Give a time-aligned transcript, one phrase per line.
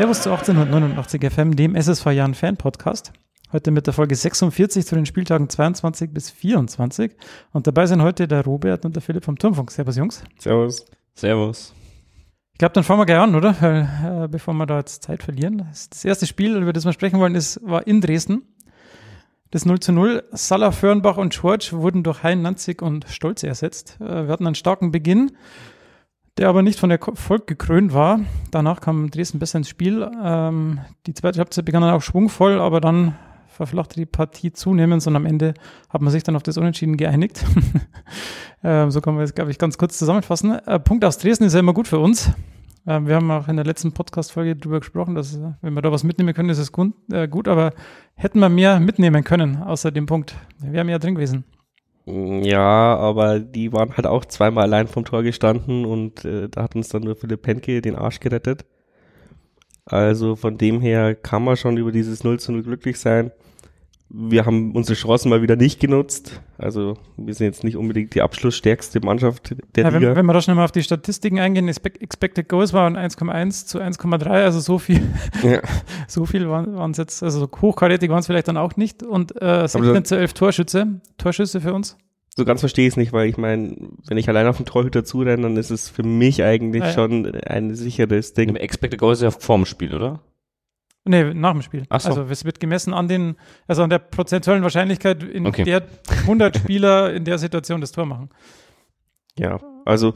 [0.00, 3.12] Servus zu 1889 FM, dem SSV Jahren Fan Podcast.
[3.52, 7.14] Heute mit der Folge 46 zu den Spieltagen 22 bis 24.
[7.52, 9.70] Und dabei sind heute der Robert und der Philipp vom Turmfunk.
[9.70, 10.24] Servus, Jungs.
[10.38, 10.86] Servus.
[11.12, 11.74] Servus.
[12.52, 13.54] Ich glaube, dann fangen wir gleich an, oder?
[13.60, 15.68] Weil, äh, bevor wir da jetzt Zeit verlieren.
[15.90, 18.48] Das erste Spiel, über das wir sprechen wollen, ist, war in Dresden.
[19.50, 20.24] Das 0 zu 0.
[20.32, 23.98] Salah, Förnbach und Schwarz wurden durch Hein, Nanzig und Stolze ersetzt.
[24.00, 25.32] Äh, wir hatten einen starken Beginn
[26.38, 28.20] der aber nicht von Erfolg gekrönt war.
[28.50, 30.08] Danach kam Dresden besser ins Spiel.
[30.22, 33.16] Ähm, die zweite Halbzeit begann dann auch schwungvoll, aber dann
[33.48, 35.54] verflachte die Partie zunehmend und am Ende
[35.90, 37.44] hat man sich dann auf das Unentschieden geeinigt.
[38.64, 40.52] ähm, so kann man es, glaube ich, ganz kurz zusammenfassen.
[40.66, 42.32] Äh, Punkt aus Dresden ist ja immer gut für uns.
[42.86, 45.92] Ähm, wir haben auch in der letzten Podcast-Folge darüber gesprochen, dass, äh, wenn wir da
[45.92, 47.72] was mitnehmen können, ist es gut, äh, gut, aber
[48.14, 50.34] hätten wir mehr mitnehmen können, außer dem Punkt.
[50.58, 51.44] Wir wären ja drin gewesen.
[52.06, 56.74] Ja, aber die waren halt auch zweimal allein vom Tor gestanden und äh, da hat
[56.74, 58.64] uns dann nur Philipp Penke den Arsch gerettet.
[59.84, 63.32] Also von dem her kann man schon über dieses 0 zu 0 glücklich sein
[64.12, 66.42] wir haben unsere Chancen mal wieder nicht genutzt.
[66.58, 70.08] Also wir sind jetzt nicht unbedingt die abschlussstärkste Mannschaft der ja, Liga.
[70.08, 73.78] Wenn, wenn wir da schon mal auf die Statistiken eingehen, Expected Goals waren 1,1 zu
[73.78, 75.00] 1,3, also so viel,
[75.44, 75.60] ja.
[76.08, 79.04] so viel waren es jetzt, also hochkarätig waren es vielleicht dann auch nicht.
[79.04, 81.96] Und äh, 16 zu 11 Torschütze, Torschüsse für uns.
[82.36, 85.04] So ganz verstehe ich es nicht, weil ich meine, wenn ich allein auf den Torhüter
[85.04, 86.92] zurenne, dann ist es für mich eigentlich ah, ja.
[86.92, 88.48] schon ein sicheres Ding.
[88.48, 90.20] Im Expected Goals ist ja vorm Spiel, oder?
[91.04, 91.84] Nee, nach dem Spiel.
[91.88, 92.10] Ach so.
[92.10, 95.64] Also es wird gemessen an den, also an der prozentuellen Wahrscheinlichkeit, in okay.
[95.64, 95.84] der
[96.22, 98.30] 100 Spieler in der Situation das Tor machen.
[99.38, 100.12] Ja, also,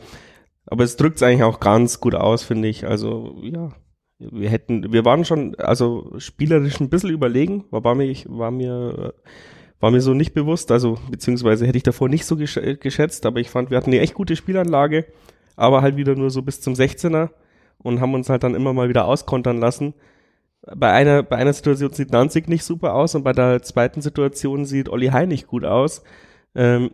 [0.67, 2.87] aber es drückt es eigentlich auch ganz gut aus, finde ich.
[2.87, 3.71] Also, ja,
[4.19, 9.15] wir hätten, wir waren schon, also spielerisch ein bisschen überlegen, war mir, war mir,
[9.81, 13.41] war mir so nicht bewusst, also, beziehungsweise hätte ich davor nicht so gesch geschätzt, aber
[13.41, 15.07] ich fand, wir hatten eine echt gute Spielanlage,
[15.57, 17.31] aber halt wieder nur so bis zum 16er
[17.79, 19.95] und haben uns halt dann immer mal wieder auskontern lassen
[20.75, 24.65] bei einer, bei einer Situation sieht Nanzig nicht super aus und bei der zweiten Situation
[24.65, 26.03] sieht Olli Hein nicht gut aus,
[26.55, 26.91] ähm,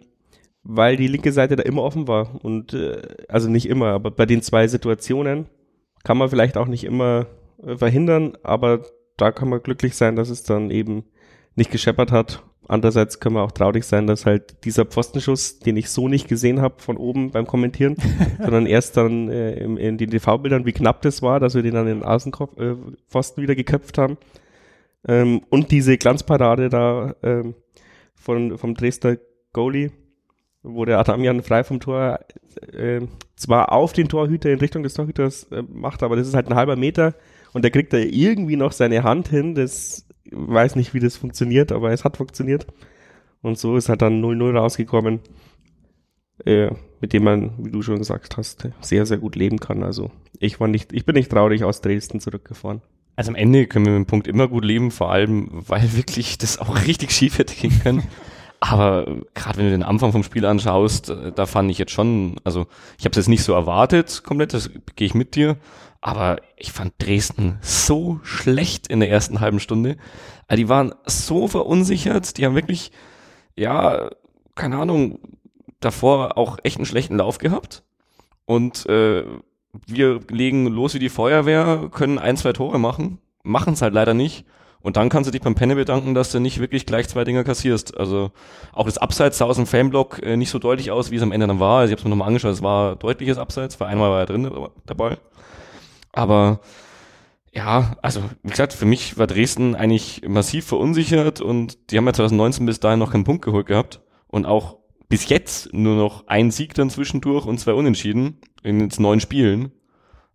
[0.62, 2.44] weil die linke Seite da immer offen war.
[2.44, 5.47] Und äh, also nicht immer, aber bei den zwei Situationen
[6.03, 7.26] kann man vielleicht auch nicht immer
[7.62, 8.84] äh, verhindern, aber
[9.16, 11.04] da kann man glücklich sein, dass es dann eben
[11.54, 15.91] nicht gescheppert hat Andererseits können wir auch traurig sein, dass halt dieser Pfostenschuss, den ich
[15.91, 17.97] so nicht gesehen habe von oben beim Kommentieren,
[18.38, 21.75] sondern erst dann äh, in, in den TV-Bildern, wie knapp das war, dass wir den
[21.75, 24.19] dann in den Außenpfosten äh, wieder geköpft haben.
[25.06, 27.54] Ähm, und diese Glanzparade da ähm,
[28.15, 29.16] von, vom Dresdner
[29.53, 29.91] Goalie,
[30.62, 32.20] wo der Adamian frei vom Tor
[32.72, 33.00] äh,
[33.34, 36.54] zwar auf den Torhüter in Richtung des Torhüters äh, macht, aber das ist halt ein
[36.54, 37.15] halber Meter
[37.53, 39.54] und der kriegt da irgendwie noch seine Hand hin.
[39.54, 42.66] Das weiß nicht, wie das funktioniert, aber es hat funktioniert.
[43.42, 45.20] Und so ist halt dann 0-0 rausgekommen,
[46.44, 46.70] äh,
[47.00, 49.82] mit dem man, wie du schon gesagt hast, sehr, sehr gut leben kann.
[49.82, 52.82] Also ich war nicht, ich bin nicht traurig aus Dresden zurückgefahren.
[53.16, 56.38] Also am Ende können wir mit dem Punkt immer gut leben, vor allem, weil wirklich
[56.38, 58.02] das auch richtig schief hätte gehen können.
[58.60, 62.37] Aber gerade wenn du den Anfang vom Spiel anschaust, äh, da fand ich jetzt schon,
[62.44, 62.66] also
[62.98, 65.56] ich habe es jetzt nicht so erwartet komplett, das gehe ich mit dir.
[66.03, 69.97] Aber ich fand Dresden so schlecht in der ersten halben Stunde.
[70.47, 72.91] Also die waren so verunsichert, die haben wirklich,
[73.56, 74.10] ja,
[74.54, 75.19] keine Ahnung,
[75.81, 77.82] davor auch echt einen schlechten Lauf gehabt.
[78.47, 79.25] Und äh,
[79.87, 84.15] wir legen los wie die Feuerwehr, können ein, zwei Tore machen, machen es halt leider
[84.15, 84.44] nicht.
[84.82, 87.44] Und dann kannst du dich beim Penne bedanken, dass du nicht wirklich gleich zwei Dinger
[87.44, 87.96] kassierst.
[87.96, 88.30] Also
[88.72, 91.32] auch das Abseits sah aus dem Fanblock äh, nicht so deutlich aus, wie es am
[91.32, 91.80] Ende dann war.
[91.80, 94.26] Also ich habe es mir nochmal angeschaut, es war deutliches Abseits, weil einmal war er
[94.26, 94.50] drin
[94.86, 95.19] dabei.
[96.12, 96.60] Aber
[97.52, 102.12] ja, also wie gesagt, für mich war Dresden eigentlich massiv verunsichert und die haben ja
[102.12, 106.50] 2019 bis dahin noch keinen Punkt geholt gehabt und auch bis jetzt nur noch ein
[106.52, 109.72] Sieg dann zwischendurch und zwei Unentschieden in jetzt neun Spielen.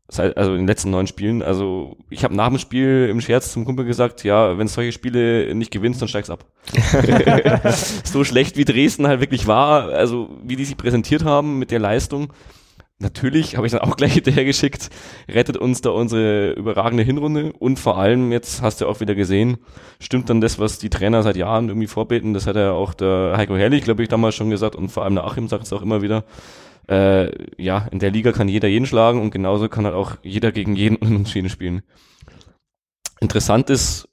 [0.07, 1.41] Also in den letzten neun Spielen.
[1.41, 5.53] Also ich habe nach dem Spiel im Scherz zum Kumpel gesagt, ja, wenn solche Spiele
[5.55, 6.45] nicht gewinnst, dann steigst ab.
[8.03, 11.79] so schlecht wie Dresden halt wirklich war, also wie die sich präsentiert haben mit der
[11.79, 12.31] Leistung,
[12.99, 14.89] natürlich, habe ich dann auch gleich hinterher geschickt,
[15.29, 19.57] rettet uns da unsere überragende Hinrunde und vor allem, jetzt hast du auch wieder gesehen,
[19.99, 23.33] stimmt dann das, was die Trainer seit Jahren irgendwie vorbeten, das hat ja auch der
[23.35, 25.81] Heiko Herrlich, glaube ich, damals schon gesagt und vor allem der Achim sagt es auch
[25.81, 26.23] immer wieder,
[26.87, 30.51] äh, ja, in der Liga kann jeder jeden schlagen und genauso kann halt auch jeder
[30.51, 31.83] gegen jeden Unentschieden spielen.
[33.19, 34.09] Interessant ist,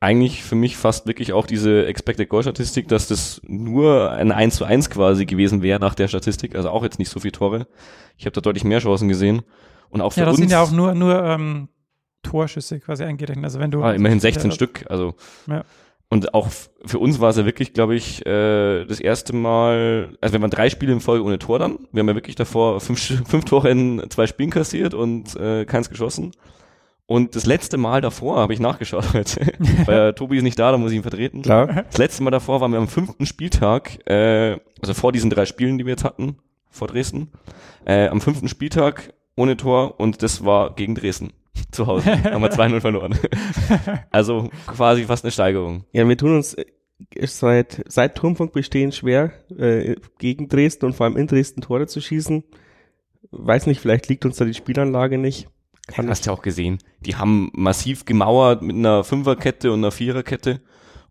[0.00, 4.56] eigentlich für mich fast wirklich auch diese Expected Goal Statistik, dass das nur ein 1
[4.56, 7.66] zu 1 quasi gewesen wäre nach der Statistik, also auch jetzt nicht so viele Tore.
[8.16, 9.42] Ich habe da deutlich mehr Chancen gesehen.
[9.90, 11.68] Und auch für ja, das uns, sind ja auch nur, nur ähm,
[12.22, 13.44] Torschüsse quasi eingerechnet.
[13.44, 13.82] Also wenn du.
[13.82, 15.14] Ah, immerhin 16 Stück, also.
[15.46, 15.64] Ja.
[16.12, 16.48] Und auch
[16.84, 20.50] für uns war es ja wirklich, glaube ich, äh, das erste Mal, also wenn man
[20.50, 23.70] drei Spiele in Folge ohne Tor dann, wir haben ja wirklich davor fünf, fünf Tore
[23.70, 26.32] in zwei Spielen kassiert und äh, keins geschossen.
[27.06, 29.52] Und das letzte Mal davor habe ich nachgeschaut heute,
[29.86, 31.42] weil Tobi ist nicht da, da muss ich ihn vertreten.
[31.42, 31.84] Klar.
[31.88, 35.78] Das letzte Mal davor waren wir am fünften Spieltag, äh, also vor diesen drei Spielen,
[35.78, 36.38] die wir jetzt hatten,
[36.70, 37.30] vor Dresden,
[37.84, 41.32] äh, am fünften Spieltag ohne Tor und das war gegen Dresden
[41.70, 42.22] zu Hause.
[42.24, 43.18] haben wir 2-0 verloren.
[44.10, 45.84] also quasi fast eine Steigerung.
[45.92, 46.64] Ja, wir tun uns äh,
[47.26, 52.00] seit, seit Turmfunk bestehen schwer, äh, gegen Dresden und vor allem in Dresden Tore zu
[52.00, 52.44] schießen.
[53.30, 55.48] Weiß nicht, vielleicht liegt uns da die Spielanlage nicht.
[55.86, 56.78] Kann hast ja auch gesehen.
[57.00, 60.60] Die haben massiv gemauert mit einer Fünferkette und einer Viererkette.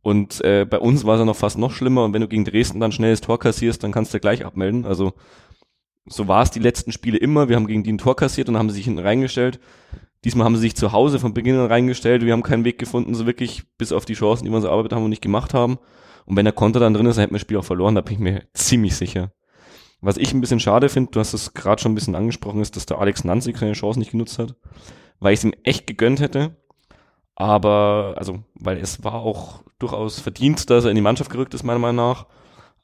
[0.01, 2.05] Und äh, bei uns war es ja noch fast noch schlimmer.
[2.05, 4.85] Und wenn du gegen Dresden dann schnell das Tor kassierst, dann kannst du gleich abmelden.
[4.85, 5.13] Also
[6.05, 7.49] so war es die letzten Spiele immer.
[7.49, 9.59] Wir haben gegen die ein Tor kassiert und haben sie sich hinten reingestellt.
[10.25, 12.25] Diesmal haben sie sich zu Hause von Beginn an reingestellt.
[12.25, 14.93] Wir haben keinen Weg gefunden, so wirklich, bis auf die Chancen, die wir uns erarbeitet
[14.93, 15.79] haben und nicht gemacht haben.
[16.25, 18.01] Und wenn der Konter dann drin ist, dann hätten wir das Spiel auch verloren, da
[18.01, 19.31] bin ich mir ziemlich sicher.
[20.01, 22.75] Was ich ein bisschen schade finde, du hast es gerade schon ein bisschen angesprochen, ist,
[22.75, 24.55] dass der Alex Nanzig seine Chance nicht genutzt hat,
[25.19, 26.55] weil ich es ihm echt gegönnt hätte.
[27.35, 31.63] Aber, also, weil es war auch durchaus verdient, dass er in die Mannschaft gerückt ist,
[31.63, 32.27] meiner Meinung nach.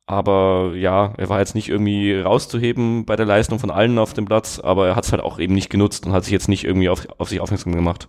[0.07, 4.25] Aber ja, er war jetzt nicht irgendwie rauszuheben bei der Leistung von allen auf dem
[4.25, 6.63] Platz, aber er hat es halt auch eben nicht genutzt und hat sich jetzt nicht
[6.63, 8.07] irgendwie auf, auf sich aufmerksam gemacht.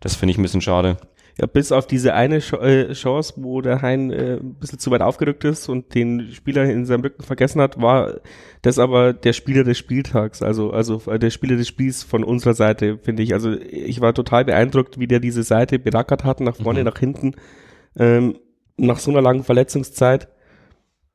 [0.00, 0.96] Das finde ich ein bisschen schade.
[1.38, 5.02] Ja, bis auf diese eine äh, Chance, wo der Hein äh, ein bisschen zu weit
[5.02, 8.20] aufgerückt ist und den Spieler in seinem Rücken vergessen hat, war
[8.62, 12.54] das aber der Spieler des Spieltags, also, also äh, der Spieler des Spiels von unserer
[12.54, 13.34] Seite, finde ich.
[13.34, 16.86] Also ich war total beeindruckt, wie der diese Seite berackert hat, nach vorne, mhm.
[16.86, 17.34] nach hinten,
[17.98, 18.38] ähm,
[18.78, 20.28] nach so einer langen Verletzungszeit.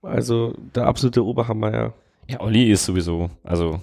[0.01, 1.93] Also der absolute Oberhammer, ja.
[2.27, 3.79] Ja, Olli ist sowieso, also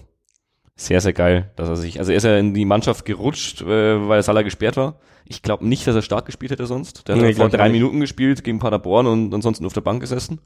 [0.75, 4.09] sehr, sehr geil, dass er sich, also er ist ja in die Mannschaft gerutscht, äh,
[4.09, 5.01] weil Salah gesperrt war.
[5.25, 7.09] Ich glaube nicht, dass er stark gespielt hätte sonst.
[7.09, 7.81] Der nee, hat vor drei nicht.
[7.81, 10.41] Minuten gespielt gegen Paderborn und ansonsten auf der Bank gesessen,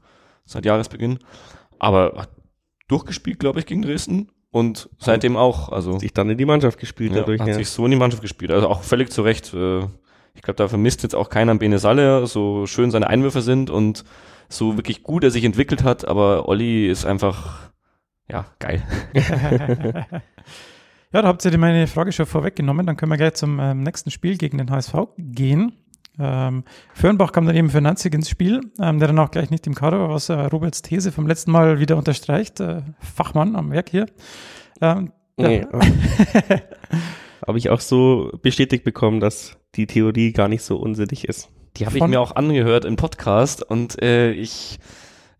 [0.45, 1.19] seit Jahresbeginn.
[1.79, 2.29] Aber hat
[2.87, 5.69] durchgespielt, glaube ich, gegen Dresden und seitdem auch.
[5.69, 7.39] Also sich dann in die Mannschaft gespielt ja, dadurch.
[7.39, 7.53] Hat ja.
[7.53, 8.51] sich so in die Mannschaft gespielt.
[8.51, 9.53] Also auch völlig zu Recht.
[9.53, 9.83] Äh,
[10.35, 14.03] ich glaube, da vermisst jetzt auch keiner Bene Salle, so schön seine Einwürfe sind und
[14.49, 17.71] so wirklich gut er sich entwickelt hat, aber Olli ist einfach,
[18.29, 18.81] ja, geil.
[19.13, 22.85] ja, da habt ihr meine Frage schon vorweggenommen.
[22.85, 25.73] Dann können wir gleich zum ähm, nächsten Spiel gegen den HSV gehen.
[26.19, 26.63] Ähm,
[26.93, 29.73] Fürnbach kam dann eben für Nanzig ins Spiel, ähm, der dann auch gleich nicht im
[29.73, 32.59] Kader war, was äh, Roberts These vom letzten Mal wieder unterstreicht.
[32.59, 34.05] Äh, Fachmann am Werk hier.
[34.79, 35.65] Ähm, nee,
[37.47, 41.49] Habe ich auch so bestätigt bekommen, dass die Theorie gar nicht so unsinnig ist.
[41.77, 44.79] Die habe ich mir auch angehört im Podcast und äh, ich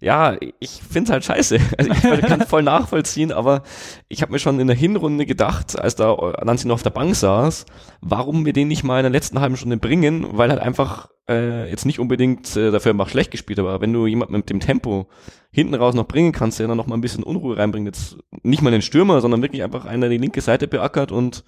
[0.03, 1.59] ja, ich finde es halt scheiße.
[1.77, 3.63] Also ich kann voll nachvollziehen, aber
[4.09, 7.15] ich habe mir schon in der Hinrunde gedacht, als da Nancy noch auf der Bank
[7.15, 7.65] saß,
[8.01, 11.69] warum wir den nicht mal in der letzten halben Stunde bringen, weil halt einfach äh,
[11.69, 15.07] jetzt nicht unbedingt äh, dafür macht schlecht gespielt, aber wenn du jemanden mit dem Tempo
[15.51, 18.61] hinten raus noch bringen kannst, der dann noch mal ein bisschen Unruhe reinbringt, jetzt nicht
[18.61, 21.45] mal den Stürmer, sondern wirklich einfach einer die linke Seite beackert und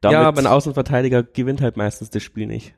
[0.00, 2.74] damit ja, aber ein Außenverteidiger gewinnt halt meistens das Spiel nicht.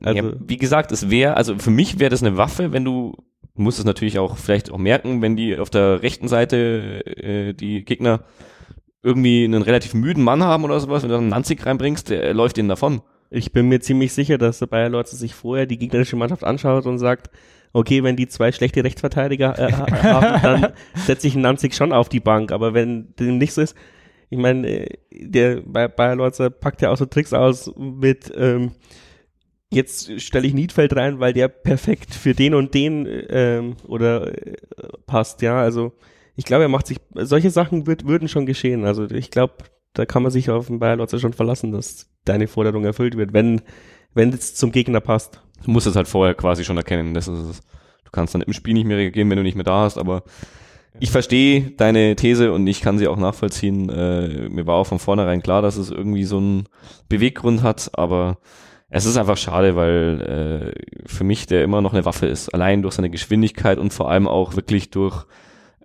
[0.00, 3.16] Also, ja, wie gesagt, es wäre, also für mich wäre das eine Waffe, wenn du,
[3.54, 7.54] du musst es natürlich auch vielleicht auch merken, wenn die auf der rechten Seite äh,
[7.54, 8.24] die Gegner
[9.02, 12.34] irgendwie einen relativ müden Mann haben oder sowas, wenn du dann einen Nanzig reinbringst, der
[12.34, 13.00] läuft denen davon.
[13.30, 16.86] Ich bin mir ziemlich sicher, dass der Bayer Leute sich vorher die gegnerische Mannschaft anschaut
[16.86, 17.30] und sagt,
[17.72, 22.08] okay, wenn die zwei schlechte Rechtsverteidiger äh, haben, dann setze ich einen Nanzig schon auf
[22.08, 22.52] die Bank.
[22.52, 23.76] Aber wenn dem nicht so ist,
[24.30, 28.72] ich meine, äh, der Bayer Leute packt ja auch so Tricks aus mit ähm,
[29.70, 34.56] jetzt stelle ich Niedfeld rein, weil der perfekt für den und den ähm, oder äh,
[35.06, 35.60] passt, ja.
[35.60, 35.92] Also
[36.36, 38.84] ich glaube, er macht sich, solche Sachen wird, würden schon geschehen.
[38.84, 39.54] Also ich glaube,
[39.92, 43.32] da kann man sich auf den Bayer Lotzer schon verlassen, dass deine Forderung erfüllt wird,
[43.32, 43.62] wenn,
[44.14, 45.42] wenn es zum Gegner passt.
[45.64, 47.14] Du musst es halt vorher quasi schon erkennen.
[47.14, 47.60] Das ist es.
[48.04, 50.22] Du kannst dann im Spiel nicht mehr reagieren, wenn du nicht mehr da hast, aber
[51.00, 53.88] ich verstehe deine These und ich kann sie auch nachvollziehen.
[53.90, 56.68] Äh, mir war auch von vornherein klar, dass es irgendwie so einen
[57.08, 58.38] Beweggrund hat, aber
[58.90, 62.48] es ist einfach schade, weil äh, für mich der immer noch eine Waffe ist.
[62.54, 65.26] Allein durch seine Geschwindigkeit und vor allem auch wirklich durch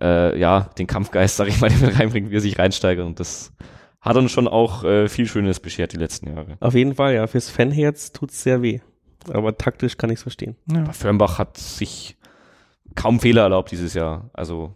[0.00, 3.06] äh, ja den Kampfgeist, sag ich mal, den er reinbringt, wie er sich reinsteigert.
[3.06, 3.52] Und das
[4.00, 6.56] hat uns schon auch äh, viel Schönes beschert die letzten Jahre.
[6.60, 7.26] Auf jeden Fall, ja.
[7.26, 8.80] Fürs Fanherz tut's sehr weh.
[9.32, 10.56] Aber taktisch kann ich's verstehen.
[10.70, 10.82] Ja.
[10.82, 12.16] Aber Firnbach hat sich
[12.94, 14.30] kaum Fehler erlaubt dieses Jahr.
[14.34, 14.74] Also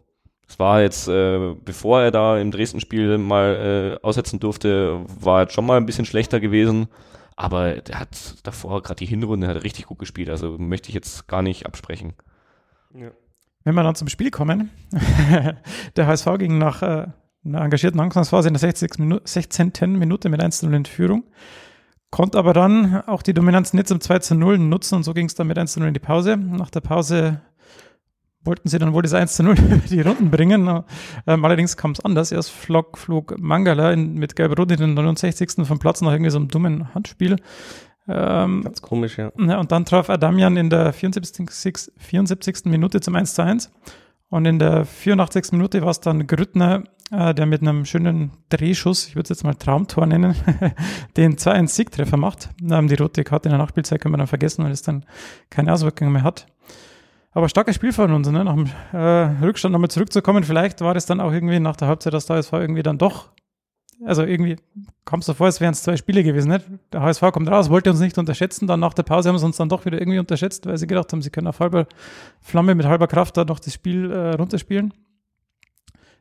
[0.49, 5.50] es war jetzt, äh, bevor er da im Dresden-Spiel mal äh, aussetzen durfte, war er
[5.50, 6.88] schon mal ein bisschen schlechter gewesen.
[7.38, 10.28] Aber der hat davor gerade die Hinrunde hat richtig gut gespielt.
[10.28, 12.14] Also möchte ich jetzt gar nicht absprechen.
[12.92, 13.12] Ja.
[13.62, 14.71] Wenn wir dann zum Spiel kommen,
[15.97, 17.07] der HSV ging nach äh,
[17.45, 18.99] einer engagierten Anfangsphase in der 60.
[18.99, 19.73] Minu 16.
[19.97, 21.23] Minute mit 1 0 in Führung,
[22.11, 25.26] konnte aber dann auch die Dominanz nicht zum 2 zu 0 nutzen und so ging
[25.26, 26.37] es dann mit 1 0 in die Pause.
[26.37, 27.40] Nach der Pause
[28.49, 30.83] wollten sie dann wohl das 1 zu 0 über die Runden bringen.
[31.26, 32.33] Ähm, allerdings kam es anders.
[32.33, 35.67] Erst flog, flog Mangala in, mit Gelb-Rot in den 69.
[35.67, 37.37] vom Platz nach irgendwie so einem dummen Handspiel.
[38.09, 39.31] Ähm, Ganz komisch, ja.
[39.38, 39.61] ja.
[39.61, 41.93] Und dann traf Adamian in der 74.
[41.99, 42.64] 74.
[42.64, 43.71] Minute zum 1 zu 1.
[44.31, 45.52] Und in der 84.
[45.52, 49.45] Minute war es dann Grüttner, äh, der mit einem schönen Drehschuss, ich würde es jetzt
[49.45, 50.35] mal Traumtor nennen,
[51.17, 52.50] den 2-1-Siegtreffer macht.
[52.62, 55.05] Ähm, die rote Karte in der Nachspielzeit können wir dann vergessen, weil es dann
[55.50, 56.47] keine Auswirkungen mehr hat.
[57.38, 58.45] Aber starkes Spiel von uns, ne?
[58.45, 60.42] nach dem äh, Rückstand nochmal zurückzukommen.
[60.42, 63.28] Vielleicht war das dann auch irgendwie nach der Halbzeit, dass der HSV irgendwie dann doch,
[64.04, 64.57] also irgendwie
[65.04, 66.50] kam es so vor, als wären es zwei Spiele gewesen.
[66.50, 66.64] Nicht?
[66.92, 68.66] Der HSV kommt raus, wollte uns nicht unterschätzen.
[68.66, 71.12] Dann nach der Pause haben sie uns dann doch wieder irgendwie unterschätzt, weil sie gedacht
[71.12, 71.87] haben, sie können auf halber
[72.40, 74.92] Flamme mit halber Kraft da noch das Spiel äh, runterspielen.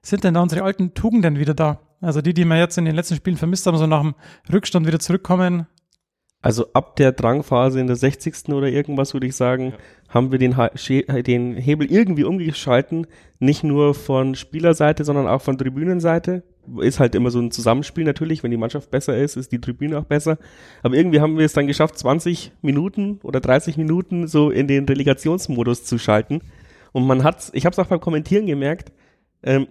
[0.04, 1.80] Sind denn da unsere alten Tugenden wieder da?
[2.00, 4.14] Also die, die wir jetzt in den letzten Spielen vermisst haben, so nach dem
[4.54, 5.66] Rückstand wieder zurückkommen,
[6.42, 8.50] also ab der Drangphase in der 60.
[8.50, 9.78] oder irgendwas würde ich sagen, ja.
[10.10, 10.56] haben wir den,
[11.24, 13.08] den Hebel irgendwie umgeschalten.
[13.40, 16.44] Nicht nur von Spielerseite, sondern auch von Tribünenseite.
[16.80, 18.44] Ist halt immer so ein Zusammenspiel natürlich.
[18.44, 20.38] Wenn die Mannschaft besser ist, ist die Tribüne auch besser.
[20.84, 24.86] Aber irgendwie haben wir es dann geschafft, 20 Minuten oder 30 Minuten so in den
[24.86, 26.42] Relegationsmodus zu schalten.
[26.92, 28.92] Und man hat's, ich habe es auch beim Kommentieren gemerkt,
[29.44, 29.68] ähm,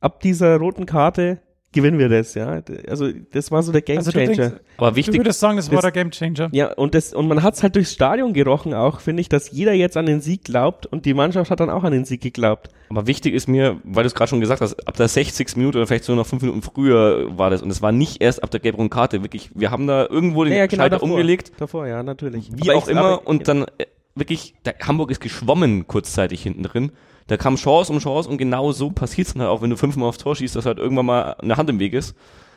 [0.00, 1.40] ab dieser roten Karte
[1.72, 2.62] gewinnen wir das, ja.
[2.88, 4.34] Also das war so der Game also Changer.
[4.34, 5.14] Denkst, aber wichtig.
[5.14, 6.48] Du würdest sagen, das, das war der Game Changer.
[6.52, 9.50] Ja, und das und man hat es halt durchs Stadion gerochen auch, finde ich, dass
[9.50, 12.20] jeder jetzt an den Sieg glaubt und die Mannschaft hat dann auch an den Sieg
[12.20, 12.70] geglaubt.
[12.88, 15.56] Aber wichtig ist mir, weil du es gerade schon gesagt hast, ab der 60.
[15.56, 18.42] Minute oder vielleicht so noch fünf Minuten früher war das und es war nicht erst
[18.42, 21.10] ab der gelb Karte, wirklich, wir haben da irgendwo den ja, ja, genau, Schalter davor,
[21.10, 21.52] umgelegt.
[21.58, 22.50] Davor, ja, natürlich.
[22.54, 23.44] Wie aber auch ich, immer aber, und ja.
[23.44, 26.92] dann äh, wirklich, der, Hamburg ist geschwommen kurzzeitig hinten drin
[27.30, 29.76] da kam Chance um Chance und genau so passiert es dann halt auch, wenn du
[29.76, 32.16] fünfmal aufs Tor schießt, dass halt irgendwann mal eine Hand im Weg ist.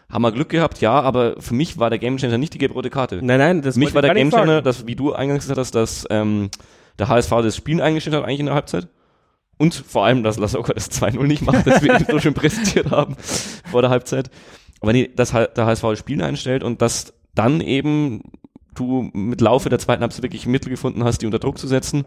[0.09, 3.19] Haben wir Glück gehabt, ja, aber für mich war der Gamechanger nicht die gelb-rote Karte.
[3.21, 6.07] Nein, nein, das Für mich war der Gamechanger, dass, wie du eingangs gesagt hast, dass
[6.09, 6.49] ähm,
[6.97, 8.87] der HSV das Spielen eingestellt hat, eigentlich in der Halbzeit.
[9.57, 13.15] Und vor allem, dass Lasogga das 2-0 nicht macht, das wir so schön präsentiert haben
[13.69, 14.31] vor der Halbzeit.
[14.81, 18.23] Aber nee, dass der HSV das Spielen einstellt und dass dann eben
[18.75, 22.05] du mit Laufe der zweiten Halbzeit wirklich Mittel gefunden hast, die unter Druck zu setzen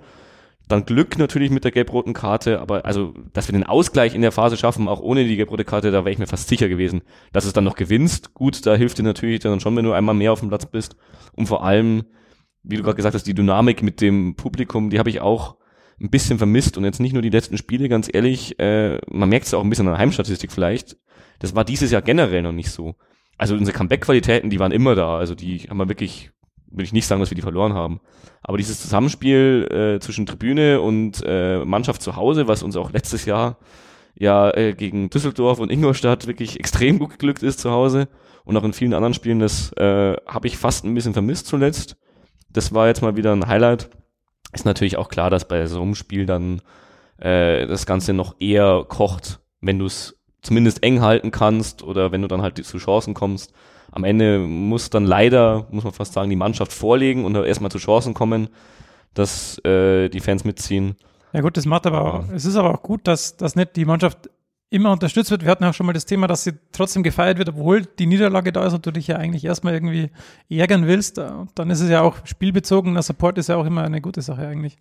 [0.69, 4.33] dann Glück natürlich mit der gelb-roten Karte, aber also, dass wir den Ausgleich in der
[4.33, 7.03] Phase schaffen, auch ohne die gelb-rote Karte, da wäre ich mir fast sicher gewesen.
[7.33, 10.15] Dass es dann noch gewinnst, gut, da hilft dir natürlich dann schon, wenn du einmal
[10.15, 10.97] mehr auf dem Platz bist.
[11.35, 12.05] Und vor allem,
[12.65, 15.57] wie du gerade gesagt hast, die Dynamik mit dem Publikum, die habe ich auch
[16.01, 19.47] ein bisschen vermisst und jetzt nicht nur die letzten Spiele, ganz ehrlich, äh, man merkt
[19.47, 20.97] es auch ein bisschen an der Heimstatistik vielleicht.
[21.39, 22.97] Das war dieses Jahr generell noch nicht so.
[23.39, 25.17] Also unsere Comeback-Qualitäten, die waren immer da.
[25.17, 26.33] Also die haben wir wirklich
[26.71, 28.01] will ich nicht sagen, dass wir die verloren haben.
[28.43, 33.25] Aber dieses Zusammenspiel äh, zwischen Tribüne und äh, Mannschaft zu Hause, was uns auch letztes
[33.25, 33.59] Jahr
[34.15, 38.09] ja äh, gegen Düsseldorf und Ingolstadt wirklich extrem gut geglückt ist zu Hause
[38.45, 41.97] und auch in vielen anderen Spielen, das äh, habe ich fast ein bisschen vermisst zuletzt.
[42.49, 43.91] Das war jetzt mal wieder ein Highlight.
[44.53, 46.63] Ist natürlich auch klar, dass bei so einem Spiel dann
[47.19, 52.23] äh, das Ganze noch eher kocht, wenn du es zumindest eng halten kannst oder wenn
[52.23, 53.53] du dann halt zu Chancen kommst
[53.97, 57.79] am Ende muss dann leider, muss man fast sagen, die Mannschaft vorlegen und erstmal zu
[57.79, 58.49] Chancen kommen,
[59.15, 60.97] dass äh, die Fans mitziehen.
[61.33, 63.87] Ja gut, das macht aber auch, es ist aber auch gut, dass, dass nicht die
[63.87, 64.29] Mannschaft
[64.69, 65.45] immer unterstützt wird.
[65.45, 68.05] Wir hatten ja auch schon mal das Thema, dass sie trotzdem gefeiert wird, obwohl die
[68.05, 70.11] Niederlage da ist und du dich ja eigentlich erstmal irgendwie
[70.51, 71.17] ärgern willst.
[71.17, 72.93] Dann ist es ja auch spielbezogen.
[72.93, 74.77] Der Support ist ja auch immer eine gute Sache eigentlich.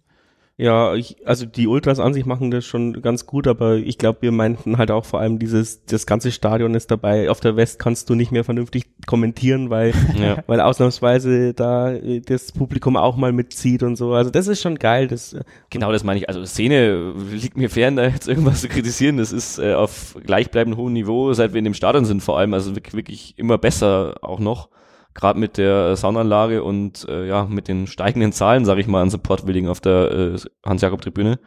[0.58, 4.22] Ja, ich, also die Ultras an sich machen das schon ganz gut, aber ich glaube,
[4.22, 7.30] wir meinten halt auch vor allem dieses, das ganze Stadion ist dabei.
[7.30, 10.38] Auf der West kannst du nicht mehr vernünftig kommentieren, weil, ja.
[10.48, 11.94] weil ausnahmsweise da
[12.26, 14.14] das Publikum auch mal mitzieht und so.
[14.14, 15.10] Also das ist schon geil.
[15.10, 16.30] Das, äh, genau, das meine ich.
[16.30, 19.18] Also Szene liegt mir fern, da jetzt irgendwas zu kritisieren.
[19.18, 22.54] Das ist äh, auf gleichbleibend hohem Niveau, seit wir in dem Stadion sind vor allem.
[22.54, 24.70] Also wirklich immer besser auch noch
[25.16, 29.10] gerade mit der Soundanlage und äh, ja, mit den steigenden Zahlen, sage ich mal, an
[29.10, 31.40] Supportwilligen auf der äh, Hans-Jakob-Tribüne.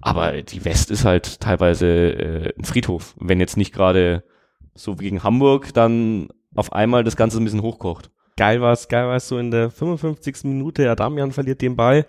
[0.00, 4.24] Aber die West ist halt teilweise äh, ein Friedhof, wenn jetzt nicht gerade
[4.74, 8.10] so wie gegen Hamburg dann auf einmal das Ganze ein bisschen hochkocht.
[8.36, 10.44] Geil war's, geil war's so in der 55.
[10.44, 12.06] Minute, Adamian verliert den Ball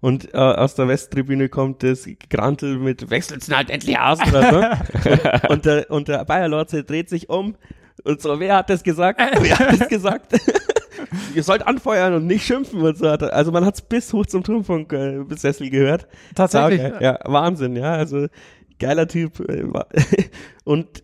[0.00, 5.10] und äh, aus der Westtribüne kommt das Grantel mit wechselt's halt endlich aus oder so.
[5.10, 7.56] und, und, der, und der Bayer Lorze dreht sich um
[8.06, 9.20] und so, wer hat das gesagt?
[9.20, 10.32] wer hat das gesagt?
[11.34, 13.06] Ihr sollt anfeuern und nicht schimpfen und so.
[13.06, 16.06] Also man hat es bis hoch zum Turmfunk äh, bis Sessel gehört.
[16.34, 16.80] Tatsächlich.
[16.80, 17.04] Sauge.
[17.04, 17.92] Ja, Wahnsinn, ja.
[17.92, 18.26] Also
[18.78, 19.40] geiler Typ.
[19.40, 19.64] Äh,
[20.64, 21.02] und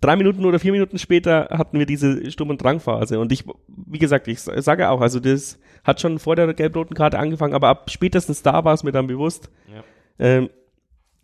[0.00, 3.18] drei Minuten oder vier Minuten später hatten wir diese Sturm- und Drangphase.
[3.18, 7.18] Und ich, wie gesagt, ich sage auch, also das hat schon vor der gelb-roten Karte
[7.18, 9.50] angefangen, aber ab spätestens da war es mir dann bewusst.
[9.72, 9.82] Ja.
[10.18, 10.50] Ähm,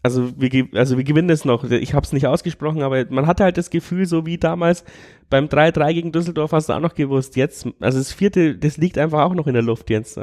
[0.07, 1.65] also wir, also wir gewinnen das noch.
[1.65, 4.85] Ich habe es nicht ausgesprochen, aber man hatte halt das Gefühl, so wie damals
[5.29, 7.35] beim 3-3 gegen Düsseldorf hast du auch noch gewusst.
[7.35, 10.19] Jetzt, also das vierte, das liegt einfach auch noch in der Luft jetzt.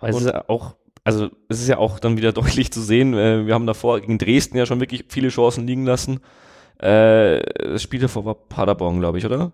[0.00, 3.66] Also auch also es ist ja auch dann wieder deutlich zu sehen, äh, wir haben
[3.66, 6.20] davor gegen Dresden ja schon wirklich viele Chancen liegen lassen.
[6.78, 7.40] Äh,
[7.72, 9.52] das Spiel davor war Paderborn, glaube ich, oder?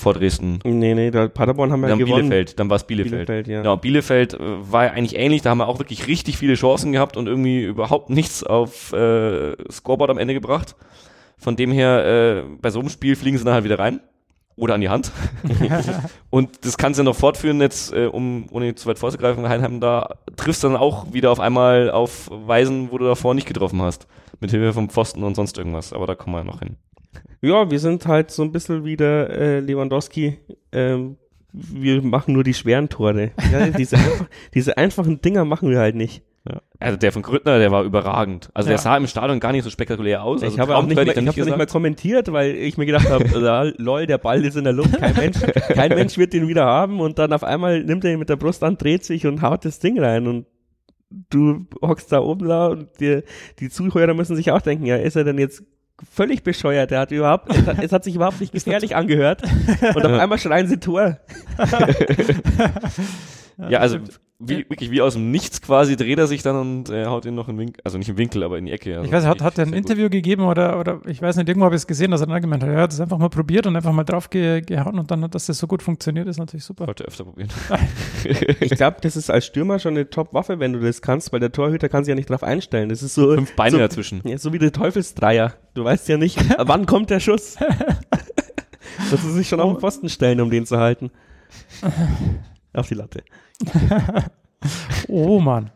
[0.00, 0.60] Vor Dresden.
[0.64, 2.30] Nee, nee, da Paderborn haben wir Dann gewonnen.
[2.30, 3.26] Bielefeld, dann war es Bielefeld.
[3.26, 3.58] Bielefeld, ja.
[3.58, 6.92] Genau, Bielefeld äh, war ja eigentlich ähnlich, da haben wir auch wirklich richtig viele Chancen
[6.92, 10.74] gehabt und irgendwie überhaupt nichts auf äh, Scoreboard am Ende gebracht.
[11.36, 14.00] Von dem her, äh, bei so einem Spiel fliegen sie dann halt wieder rein.
[14.56, 15.12] Oder an die Hand.
[16.30, 19.80] und das kannst du ja noch fortführen, jetzt, äh, um, ohne zu weit vorzugreifen, Heinheim,
[19.80, 23.82] da triffst du dann auch wieder auf einmal auf Weisen, wo du davor nicht getroffen
[23.82, 24.06] hast.
[24.40, 25.92] Mit Hilfe vom Pfosten und sonst irgendwas.
[25.92, 26.76] Aber da kommen wir ja noch hin.
[27.42, 30.38] Ja, wir sind halt so ein bisschen wie der äh, Lewandowski.
[30.72, 31.16] Ähm,
[31.52, 33.32] wir machen nur die schweren Tore.
[33.52, 36.22] Ja, diese, einfach, diese einfachen Dinger machen wir halt nicht.
[36.48, 36.62] Ja.
[36.78, 38.50] Also der von Grüttner, der war überragend.
[38.54, 38.74] Also Ja.
[38.76, 40.42] der sah im Stadion gar nicht so spektakulär aus.
[40.42, 43.10] Also ich habe auch nicht, hätte ich das nicht mal kommentiert, weil ich mir gedacht
[43.10, 46.64] habe, lol, der Ball ist in der Luft, kein Mensch, kein Mensch wird den wieder
[46.64, 49.42] haben und dann auf einmal nimmt er ihn mit der Brust an, dreht sich und
[49.42, 50.46] haut das Ding rein und
[51.28, 53.22] du hockst da oben da und die,
[53.58, 55.62] die Zuhörer müssen sich auch denken, ja, ist er denn jetzt
[56.12, 59.42] völlig bescheuert, der hat überhaupt, es hat, es hat sich überhaupt nicht gefährlich angehört.
[59.94, 61.18] Und auf einmal schreien sie Tor.
[63.68, 63.98] Ja, also
[64.42, 67.34] wie, wirklich wie aus dem Nichts quasi dreht er sich dann und äh, haut ihn
[67.34, 68.96] noch in den Winkel, also nicht im Winkel, aber in die Ecke.
[68.96, 69.90] Also Ich weiß, hat, hat er ein sehr gut.
[69.90, 72.40] Interview gegeben oder, oder ich weiß nicht, irgendwo habe ich es gesehen, dass er dann
[72.40, 75.10] gemeint hat, er hat es einfach mal probiert und einfach mal drauf ge gehauen und
[75.10, 76.86] dann, dass das so gut funktioniert, ist natürlich super.
[76.86, 77.50] Sollte öfter probieren.
[78.60, 81.52] Ich glaube, das ist als Stürmer schon eine Top-Waffe, wenn du das kannst, weil der
[81.52, 82.88] Torhüter kann sich ja nicht drauf einstellen.
[82.88, 84.22] Das ist so, Fünf Beine so, dazwischen.
[84.24, 85.54] Ja, so wie der Teufelsdreier.
[85.74, 87.56] Du weißt ja nicht, wann kommt der Schuss.
[89.10, 91.10] Dass sie sich schon auf den Pfosten stellen, um den zu halten.
[92.72, 93.22] Auf die Latte.
[95.08, 95.70] Oh Mann.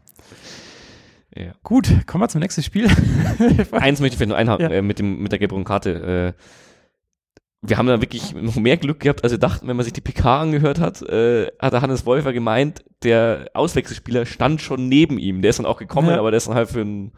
[1.34, 1.52] Ja.
[1.62, 2.86] Gut, kommen wir zum nächsten Spiel.
[3.72, 4.76] Eins möchte ich vielleicht noch einhaken Ja.
[4.76, 6.34] äh, mit, dem, mit der gelben Karte.
[6.36, 6.42] Äh,
[7.62, 10.02] wir haben da wirklich noch mehr Glück gehabt, als wir dachten, wenn man sich die
[10.02, 15.40] PK angehört hat, äh, hat der Hannes Wolfer gemeint, der Auswechselspieler stand schon neben ihm.
[15.40, 16.18] Der ist dann auch gekommen, Ja.
[16.18, 17.12] aber der ist dann halt für einen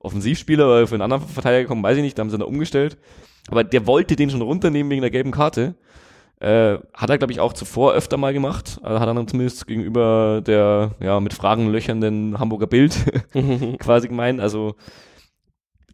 [0.00, 2.96] Offensivspieler oder für einen anderen Verteidiger gekommen, weiß ich nicht, da haben sie dann umgestellt.
[3.48, 5.74] Aber der wollte den schon runternehmen wegen der gelben Karte.
[6.40, 8.78] Äh, hat er, glaube ich, auch zuvor öfter mal gemacht.
[8.82, 12.96] Also hat er dann zumindest gegenüber der ja, mit Fragen löchernden Hamburger Bild
[13.80, 14.40] quasi gemeint.
[14.40, 14.76] Also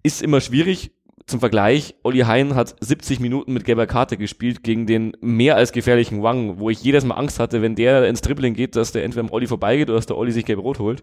[0.03, 0.93] ist immer schwierig.
[1.27, 5.73] Zum Vergleich, Olli Hein hat 70 Minuten mit gelber Karte gespielt gegen den mehr als
[5.73, 9.05] gefährlichen Wang, wo ich jedes Mal Angst hatte, wenn der ins Dribbling geht, dass der
[9.05, 11.03] entweder am Olli vorbeigeht oder dass der Olli sich gelb-rot holt.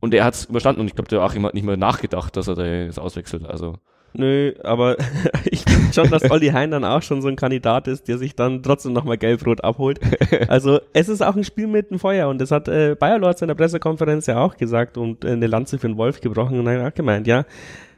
[0.00, 2.48] Und er hat es überstanden und ich glaube, der Achim hat nicht mal nachgedacht, dass
[2.48, 3.44] er da jetzt auswechselt.
[3.44, 3.76] Also
[4.12, 4.96] Nö, aber
[5.44, 8.34] ich finde schon, dass Olli Hein dann auch schon so ein Kandidat ist, der sich
[8.34, 10.00] dann trotzdem nochmal gelb-rot abholt.
[10.48, 13.40] Also es ist auch ein Spiel mit dem Feuer und das hat äh, Bayer Lorz
[13.42, 16.66] in der Pressekonferenz ja auch gesagt und äh, eine Lanze für den Wolf gebrochen und
[16.66, 17.44] er hat auch gemeint, ja,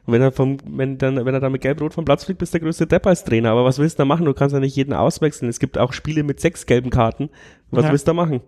[0.07, 2.59] wenn er vom, wenn dann, wenn er dann mit gelb-rot vom Platz fliegt, bist du
[2.59, 3.51] der größte Depp als Trainer.
[3.53, 4.25] Aber was willst du da machen?
[4.27, 5.48] Du kannst ja nicht jeden auswechseln.
[5.48, 7.31] Es gibt auch Spiele mit sechs gelben Karten.
[7.70, 7.90] Was Ja.
[7.92, 8.40] willst du da machen?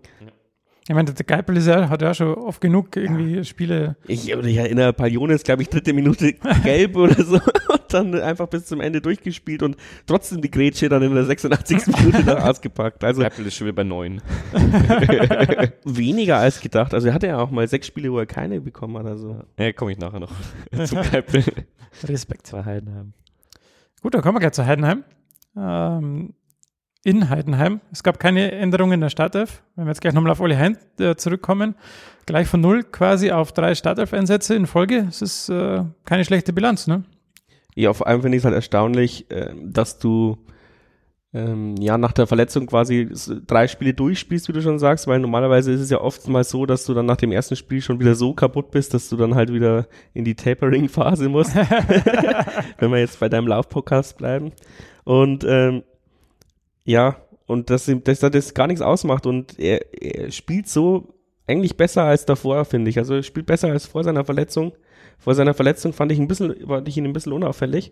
[0.87, 3.95] Ich meine, der Geipel ist ja, hat ja schon oft genug irgendwie Spiele.
[4.05, 8.13] Ich, oder ja, in der Palionis, glaube ich, dritte Minute gelb oder so und dann
[8.13, 11.87] einfach bis zum Ende durchgespielt und trotzdem die Grätsche dann in der 86.
[11.97, 13.03] Minute noch ausgepackt.
[13.03, 14.21] Also Apple ist schon wieder bei neun.
[15.85, 16.93] weniger als gedacht.
[16.93, 19.07] Also er hatte ja auch mal sechs Spiele, wo er keine bekommen hat.
[19.07, 19.41] Also.
[19.57, 20.31] Ja, komme ich nachher noch
[20.85, 21.43] zum Geipel.
[22.03, 22.45] Respekt.
[22.45, 23.13] Zwei Heidenheim.
[24.03, 25.03] Gut, dann kommen wir gleich zu Heidenheim.
[25.57, 26.35] Ähm,
[27.05, 27.81] in Heidenheim.
[27.91, 29.61] Es gab keine Änderungen in der Startelf.
[29.75, 31.75] Wenn wir jetzt gleich nochmal auf Olli Hein äh, zurückkommen,
[32.25, 35.05] gleich von null quasi auf drei Startelf-Einsätze in Folge.
[35.07, 37.03] Es ist äh, keine schlechte Bilanz, ne?
[37.75, 40.37] Ja, vor allem finde ich es halt erstaunlich, äh, dass du
[41.31, 43.07] ähm, ja nach der Verletzung quasi
[43.45, 46.85] drei Spiele durchspielst, wie du schon sagst, weil normalerweise ist es ja oftmals so, dass
[46.85, 49.53] du dann nach dem ersten Spiel schon wieder so kaputt bist, dass du dann halt
[49.53, 51.55] wieder in die Tapering-Phase musst,
[52.79, 54.53] wenn wir jetzt bei deinem Laufpodcast bleiben.
[55.03, 55.83] Und ähm,
[56.85, 57.17] ja,
[57.47, 61.13] und dass, ihm- dass er das gar nichts ausmacht und er, er spielt so
[61.47, 62.97] eigentlich besser als davor, finde ich.
[62.97, 64.73] Also er spielt besser als vor seiner Verletzung.
[65.19, 67.91] Vor seiner Verletzung fand ich ein bisschen, fand ich ihn ein bisschen unauffällig.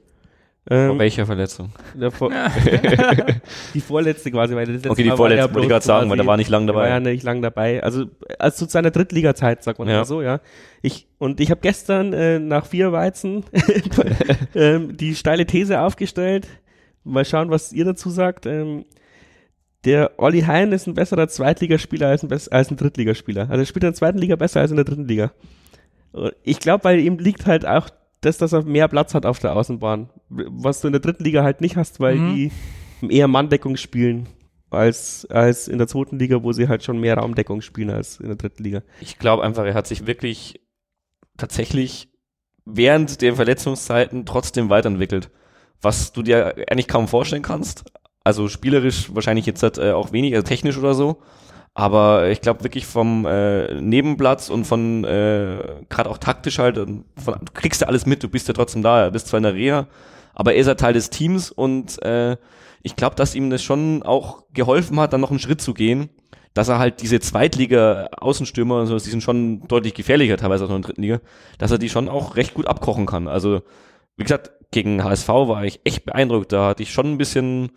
[0.68, 1.72] Vor Ähm, welcher Verletzung?
[2.12, 2.32] vor
[3.74, 6.18] die vorletzte quasi, weil das letzte Okay, die Mal vorletzte, wollte ich gerade sagen, weil
[6.18, 7.12] da war nicht lang der war ja dabei.
[7.12, 7.84] nicht lang dabei.
[7.84, 8.06] Also
[8.40, 9.98] als zu seiner Drittliga-Zeit, sagt man Ja.
[9.98, 10.40] mal so, ja.
[10.82, 13.44] Ich, und ich habe gestern äh, nach vier Weizen
[14.56, 16.48] ähm, die steile These aufgestellt.
[17.04, 18.46] Mal schauen, was ihr dazu sagt.
[18.46, 18.86] Ähm,
[19.86, 23.50] der Olli Hein ist ein besserer Zweitligaspieler als ein, bess- als ein Drittligaspieler.
[23.50, 25.34] Also er spielt in der zweiten Liga besser als in der dritten Liga.
[26.44, 27.90] Ich glaube, bei ihm liegt halt auch
[28.22, 30.10] das, dass er mehr Platz hat auf der Außenbahn.
[30.30, 32.36] Was du in der dritten Liga halt nicht hast, weil Mhm.
[32.36, 32.52] die
[33.10, 34.30] eher Manndeckung spielen
[34.70, 38.28] als, als in der zweiten Liga, wo sie halt schon mehr Raumdeckung spielen als in
[38.28, 38.82] der dritten Liga.
[39.02, 40.62] Ich glaube einfach, er hat sich wirklich
[41.38, 42.10] tatsächlich
[42.66, 45.30] während der Verletzungszeiten trotzdem weiterentwickelt.
[45.84, 47.84] Was du dir eigentlich kaum vorstellen kannst.
[48.24, 51.18] Also spielerisch wahrscheinlich jetzt halt, äh, auch wenig, also technisch oder so.
[51.76, 55.58] Aber ich glaube wirklich vom äh, Nebenplatz und von äh,
[55.90, 59.10] gerade auch taktisch halt, von, du kriegst ja alles mit, du bist ja trotzdem da,
[59.10, 59.88] bist zwar in der Reha,
[60.34, 62.38] aber er ist ja Teil des Teams und äh,
[62.84, 66.10] ich glaube, dass ihm das schon auch geholfen hat, dann noch einen Schritt zu gehen,
[66.54, 70.76] dass er halt diese Zweitliga-Außenstürmer und so, die sind schon deutlich gefährlicher, teilweise auch noch
[70.76, 71.22] in der dritten Liga,
[71.58, 73.28] dass er die schon auch recht gut abkochen kann.
[73.28, 73.62] Also,
[74.18, 76.52] wie gesagt, gegen HSV war ich echt beeindruckt.
[76.52, 77.72] Da hatte ich schon ein bisschen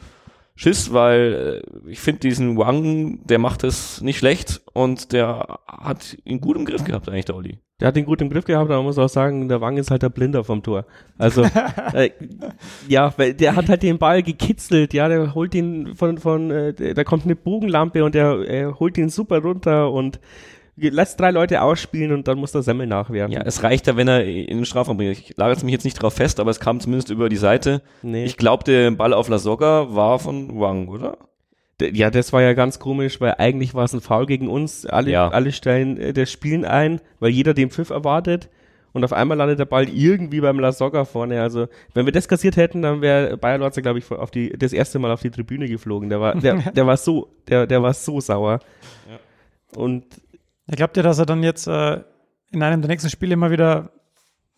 [0.56, 6.16] Schiss, weil äh, ich finde diesen Wang, der macht es nicht schlecht und der hat
[6.24, 7.58] ihn gut im Griff gehabt eigentlich, der Olli.
[7.78, 9.90] Der hat ihn gut im Griff gehabt, aber man muss auch sagen, der Wang ist
[9.90, 10.86] halt der Blinder vom Tor.
[11.18, 11.42] Also,
[11.92, 12.10] äh,
[12.88, 16.94] ja, weil der hat halt den Ball gekitzelt, ja, der holt ihn von, von, äh,
[16.94, 20.20] da kommt eine Bogenlampe und der, er holt ihn super runter und
[20.76, 23.32] lässt drei Leute ausspielen und dann muss der Semmel nachwerfen.
[23.32, 25.12] Ja, es reicht ja, wenn er in den Strafraum bringt.
[25.12, 27.82] Ich lagere mich jetzt nicht drauf fest, aber es kam zumindest über die Seite.
[28.02, 28.24] Nee.
[28.24, 31.18] Ich glaube, der Ball auf La Soga war von Wang, oder?
[31.80, 34.86] Ja, das war ja ganz komisch, weil eigentlich war es ein Foul gegen uns.
[34.86, 35.28] Alle, ja.
[35.28, 38.48] alle stellen äh, das Spielen ein, weil jeder den Pfiff erwartet.
[38.92, 41.42] Und auf einmal landet der Ball irgendwie beim La Soga vorne.
[41.42, 44.72] Also, wenn wir das kassiert hätten, dann wäre Bayer Lorzer, glaube ich, auf die, das
[44.72, 46.08] erste Mal auf die Tribüne geflogen.
[46.08, 48.60] Der war, der, der war so, der, der war so sauer.
[49.10, 49.18] Ja.
[49.78, 50.06] Und
[50.74, 52.00] glaubt ihr, dass er dann jetzt äh,
[52.50, 53.92] in einem der nächsten Spiele immer wieder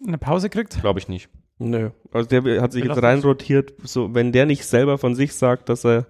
[0.06, 0.80] eine Pause kriegt?
[0.80, 1.28] Glaube ich nicht.
[1.58, 1.90] Nö.
[2.12, 5.84] Also der hat sich jetzt reinrotiert, so wenn der nicht selber von sich sagt, dass
[5.84, 6.06] er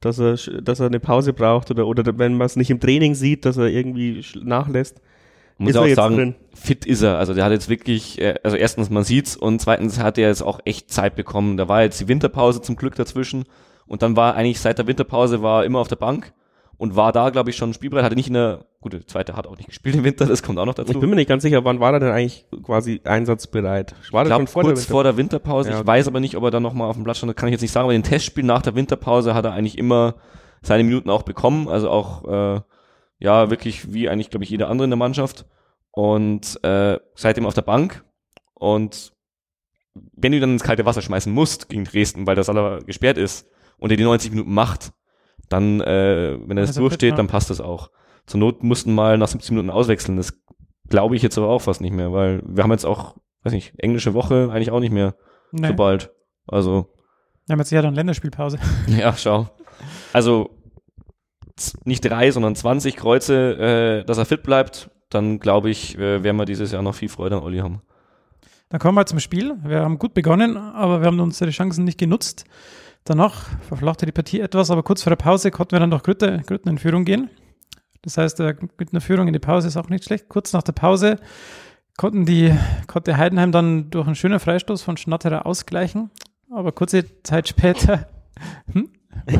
[0.00, 3.14] dass er, dass er eine Pause braucht oder, oder wenn man es nicht im Training
[3.14, 5.00] sieht, dass er irgendwie nachlässt.
[5.60, 6.34] Muss auch sagen, drin.
[6.54, 7.18] fit ist er.
[7.18, 10.42] Also der hat jetzt wirklich, äh, also erstens man sieht's und zweitens hat er jetzt
[10.42, 11.56] auch echt Zeit bekommen.
[11.56, 13.44] Da war jetzt die Winterpause zum Glück dazwischen
[13.86, 16.32] und dann war eigentlich seit der Winterpause war er immer auf der Bank
[16.76, 19.46] und war da, glaube ich, schon spielbereit, hatte nicht in der, gut, der zweite hat
[19.46, 20.92] auch nicht gespielt im Winter, das kommt auch noch dazu.
[20.92, 23.94] Ich bin mir nicht ganz sicher, wann war er denn eigentlich quasi einsatzbereit?
[24.12, 25.70] War ich glaube, vor kurz der vor der Winterpause.
[25.70, 25.82] Ja, okay.
[25.82, 27.52] Ich weiß aber nicht, ob er dann nochmal auf dem Platz stand, das kann ich
[27.52, 30.14] jetzt nicht sagen, aber den Testspiel nach der Winterpause hat er eigentlich immer
[30.62, 32.60] seine Minuten auch bekommen, also auch, äh,
[33.20, 35.46] ja, wirklich wie eigentlich, glaube ich, jeder andere in der Mannschaft
[35.90, 38.04] und äh, seitdem auf der Bank
[38.54, 39.12] und
[39.94, 43.48] wenn du dann ins kalte Wasser schmeißen musst gegen Dresden, weil das aller gesperrt ist
[43.78, 44.92] und er die 90 Minuten macht,
[45.48, 47.90] dann, äh, wenn er das also durchsteht, dann passt das auch.
[48.28, 50.16] Zur Not mussten mal nach 17 Minuten auswechseln.
[50.16, 50.38] Das
[50.88, 53.72] glaube ich jetzt aber auch fast nicht mehr, weil wir haben jetzt auch, weiß nicht,
[53.78, 55.16] englische Woche eigentlich auch nicht mehr
[55.50, 55.68] nee.
[55.68, 56.10] so bald.
[56.46, 56.90] Also.
[57.46, 58.58] Wir haben jetzt ja dann Länderspielpause.
[58.86, 59.48] Ja, schau.
[60.12, 60.50] Also
[61.84, 66.36] nicht drei, sondern 20 Kreuze, äh, dass er fit bleibt, dann glaube ich, äh, werden
[66.36, 67.80] wir dieses Jahr noch viel Freude an Olli haben.
[68.68, 69.56] Dann kommen wir zum Spiel.
[69.64, 72.44] Wir haben gut begonnen, aber wir haben unsere Chancen nicht genutzt.
[73.04, 76.42] Danach verflachte die Partie etwas, aber kurz vor der Pause konnten wir dann noch Grütte,
[76.46, 77.30] Grütten in Führung gehen.
[78.02, 80.28] Das heißt, der Grüttner Führung in die Pause ist auch nicht schlecht.
[80.28, 81.16] Kurz nach der Pause
[81.96, 82.54] konnten die,
[82.86, 86.10] konnte Heidenheim dann durch einen schönen Freistoß von Schnatterer ausgleichen.
[86.50, 88.08] Aber kurze Zeit später.
[88.72, 88.90] Hm?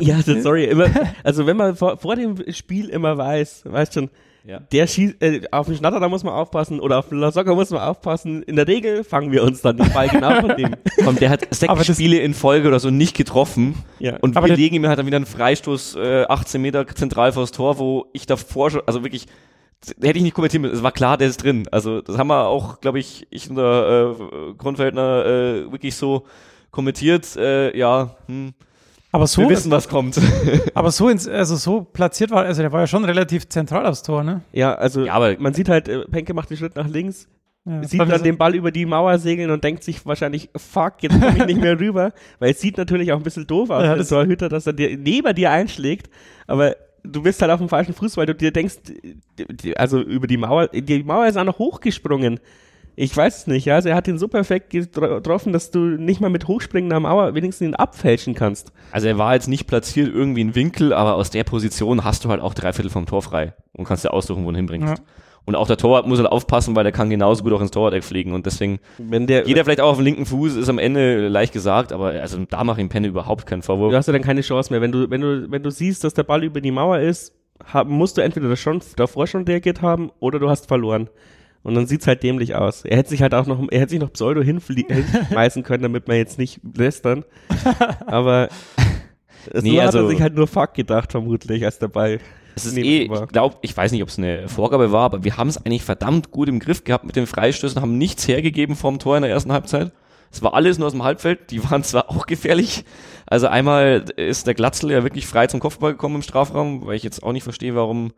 [0.01, 0.87] Ja, sorry, immer,
[1.25, 4.11] also wenn man vor, vor dem Spiel immer weiß, weißt schon,
[4.49, 4.61] ja.
[4.73, 7.69] Der schießt, äh, auf den Schnatter, da muss man aufpassen, oder auf den Lasogga muss
[7.69, 8.43] man aufpassen.
[8.45, 10.75] In der Regel fangen wir uns dann den Ball genau von dem.
[11.05, 13.75] Komm, der hat sechs Spiele in Folge oder so nicht getroffen.
[13.99, 14.17] Ja.
[14.23, 17.53] Und aber wir legen ihm halt dann wieder einen Freistoß, äh, 18 Meter zentral vors
[17.53, 19.27] Tor, wo ich davor schon, also wirklich,
[20.01, 20.77] hätte ich nicht kommentieren müssen.
[20.77, 21.69] Es war klar, der ist drin.
[21.71, 26.25] Also, das haben wir auch, glaube ich, ich und der äh, Grundfeldner äh, wirklich so
[26.71, 27.37] kommentiert.
[27.37, 28.55] Äh, ja, hm
[29.11, 30.21] aber so, Wir wissen, was kommt.
[30.75, 34.03] aber so ins, also so platziert war, also der war ja schon relativ zentral aufs
[34.03, 34.43] Tor, ne?
[34.53, 37.29] Ja, also ja, aber man sieht halt, äh, Penke macht den Schritt nach links,
[37.65, 41.21] ja, sieht dann den Ball über die Mauer segeln und denkt sich wahrscheinlich, fuck, jetzt
[41.21, 43.95] komme ich nicht mehr rüber, weil es sieht natürlich auch ein bisschen doof aus, ja,
[43.95, 46.11] der Torhüter, dass er dir neben dir einschlägt,
[46.47, 48.77] aber du bist halt auf dem falschen Fuß, weil du dir denkst,
[49.77, 52.41] also über die Mauer, die Mauer ist auch noch hochgesprungen.
[53.01, 53.77] Ich weiß es nicht, ja.
[53.77, 57.33] Also er hat ihn so perfekt getroffen, dass du nicht mal mit Hochspringen am Mauer
[57.35, 58.73] wenigstens ihn abfälschen kannst.
[58.91, 62.29] Also er war jetzt nicht platziert irgendwie in Winkel, aber aus der Position hast du
[62.29, 64.99] halt auch drei Viertel vom Tor frei und kannst dir aussuchen, wo du hinbringst.
[64.99, 65.05] Ja.
[65.45, 68.05] Und auch der Torwart muss halt aufpassen, weil der kann genauso gut auch ins Torwart
[68.05, 68.33] fliegen.
[68.33, 71.53] Und deswegen, Wenn der, jeder vielleicht auch auf dem linken Fuß, ist am Ende leicht
[71.53, 73.93] gesagt, aber also da mache ich ihm Penne überhaupt keinen Vorwurf.
[73.93, 74.81] Du hast ja dann keine Chance mehr.
[74.81, 77.33] Wenn du, wenn du, wenn du siehst, dass der Ball über die Mauer ist,
[77.87, 81.09] musst du entweder das schon davor schon reagiert haben oder du hast verloren.
[81.63, 82.85] Und dann sieht's halt dämlich aus.
[82.85, 86.17] Er hätte sich halt auch noch, er hätte sich noch Pseudo hinschmeißen können, damit man
[86.17, 87.25] jetzt nicht lästern.
[88.07, 88.49] Aber
[89.55, 92.19] nee, so also, hat er sich halt nur Fuck gedacht, vermutlich, als der Ball.
[92.55, 95.37] Es ist eh, ich glaube, ich weiß nicht, ob es eine Vorgabe war, aber wir
[95.37, 98.99] haben es eigentlich verdammt gut im Griff gehabt mit den Freistößen, haben nichts hergegeben vom
[98.99, 99.93] Tor in der ersten Halbzeit.
[100.31, 102.85] Es war alles nur aus dem Halbfeld, die waren zwar auch gefährlich.
[103.27, 107.03] Also einmal ist der Glatzel ja wirklich frei zum Kopfball gekommen im Strafraum, weil ich
[107.03, 108.13] jetzt auch nicht verstehe, warum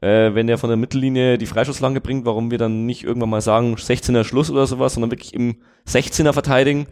[0.00, 3.40] äh, wenn der von der Mittellinie die Freischusslange bringt, warum wir dann nicht irgendwann mal
[3.40, 6.86] sagen, 16er Schluss oder sowas, sondern wirklich im 16er verteidigen.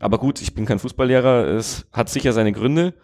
[0.00, 2.94] Aber gut, ich bin kein Fußballlehrer, es hat sicher seine Gründe.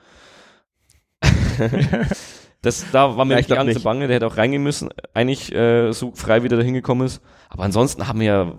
[2.65, 3.85] Das, da war mir Ja, ich glaub Angst nicht.
[3.85, 7.21] bange, der hätte auch reingehen müssen, eigentlich äh, so frei wie der da hingekommen ist.
[7.49, 8.53] Aber ansonsten haben wir ja,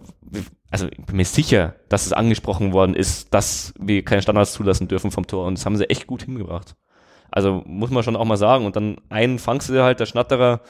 [0.71, 4.87] also ich bin mir sicher, dass es angesprochen worden ist, dass wir keine Standards zulassen
[4.87, 5.45] dürfen vom Tor.
[5.47, 6.75] Und das haben sie echt gut hingebracht.
[7.31, 8.65] Also muss man schon auch mal sagen.
[8.65, 10.61] Und dann einen fangst du halt, der Schnatterer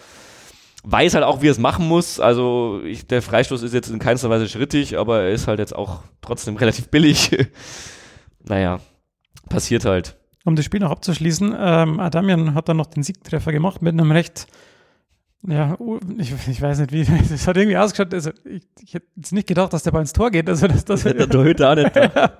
[0.83, 2.19] weiß halt auch, wie er es machen muss.
[2.19, 5.75] Also ich, der Freistoß ist jetzt in keinster Weise schrittig, aber er ist halt jetzt
[5.75, 7.31] auch trotzdem relativ billig.
[8.43, 8.79] naja,
[9.49, 10.15] passiert halt.
[10.45, 14.11] Um das Spiel noch abzuschließen, ähm, Adamian hat dann noch den Siegtreffer gemacht mit einem
[14.11, 14.47] recht,
[15.47, 15.77] ja,
[16.17, 19.47] ich, ich weiß nicht wie, das hat irgendwie ausgeschaut, also ich, ich hätte jetzt nicht
[19.47, 21.95] gedacht, dass der Ball ins Tor geht, also das, das, Der Torhüter auch nicht.
[21.95, 22.31] Ja,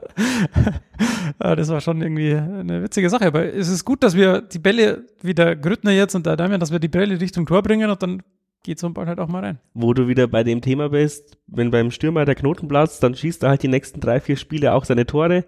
[1.56, 5.06] das war schon irgendwie eine witzige Sache, aber es ist gut, dass wir die Bälle,
[5.24, 8.02] wie der Grüttner jetzt und der Adamian, dass wir die Bälle Richtung Tor bringen und
[8.04, 8.22] dann
[8.66, 9.60] geht so ein Ball halt auch mal rein.
[9.74, 13.44] Wo du wieder bei dem Thema bist, wenn beim Stürmer der Knoten platzt, dann schießt
[13.44, 15.46] er halt die nächsten drei, vier Spiele auch seine Tore.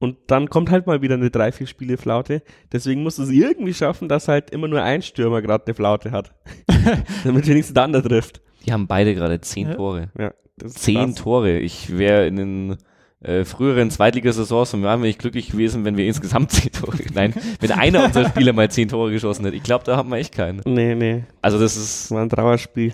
[0.00, 2.42] Und dann kommt halt mal wieder eine drei, vier Spiele Flaute.
[2.72, 6.10] Deswegen musst du es irgendwie schaffen, dass halt immer nur ein Stürmer gerade eine Flaute
[6.10, 6.32] hat.
[7.24, 8.40] Damit wenigstens der andere trifft.
[8.66, 9.74] Die haben beide gerade zehn Ja.
[9.74, 10.10] Tore.
[10.18, 10.32] Ja,
[10.66, 11.14] Zehn krass.
[11.16, 11.58] Tore.
[11.58, 12.76] Ich wäre in den
[13.20, 17.32] äh, früheren Zweitligasaisons und wären wir nicht glücklich gewesen, wenn wir insgesamt zehn Tore, nein,
[17.60, 19.56] wenn einer unserer Spieler mal zehn Tore geschossen hätte.
[19.56, 20.60] Ich glaube, da haben wir echt keinen.
[20.66, 22.92] Nee, nee, Also das ist, das war ein Trauerspiel.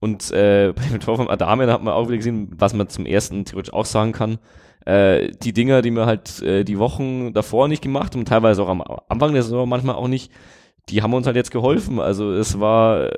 [0.00, 3.06] und äh, bei dem Tor von Adamian hat man auch wieder gesehen, was man zum
[3.06, 4.38] ersten theoretisch auch sagen kann.
[4.88, 8.70] Äh, die Dinger, die wir halt äh, die Wochen davor nicht gemacht haben, teilweise auch
[8.70, 10.32] am Anfang der Saison manchmal auch nicht,
[10.88, 12.00] die haben uns halt jetzt geholfen.
[12.00, 13.10] Also es war,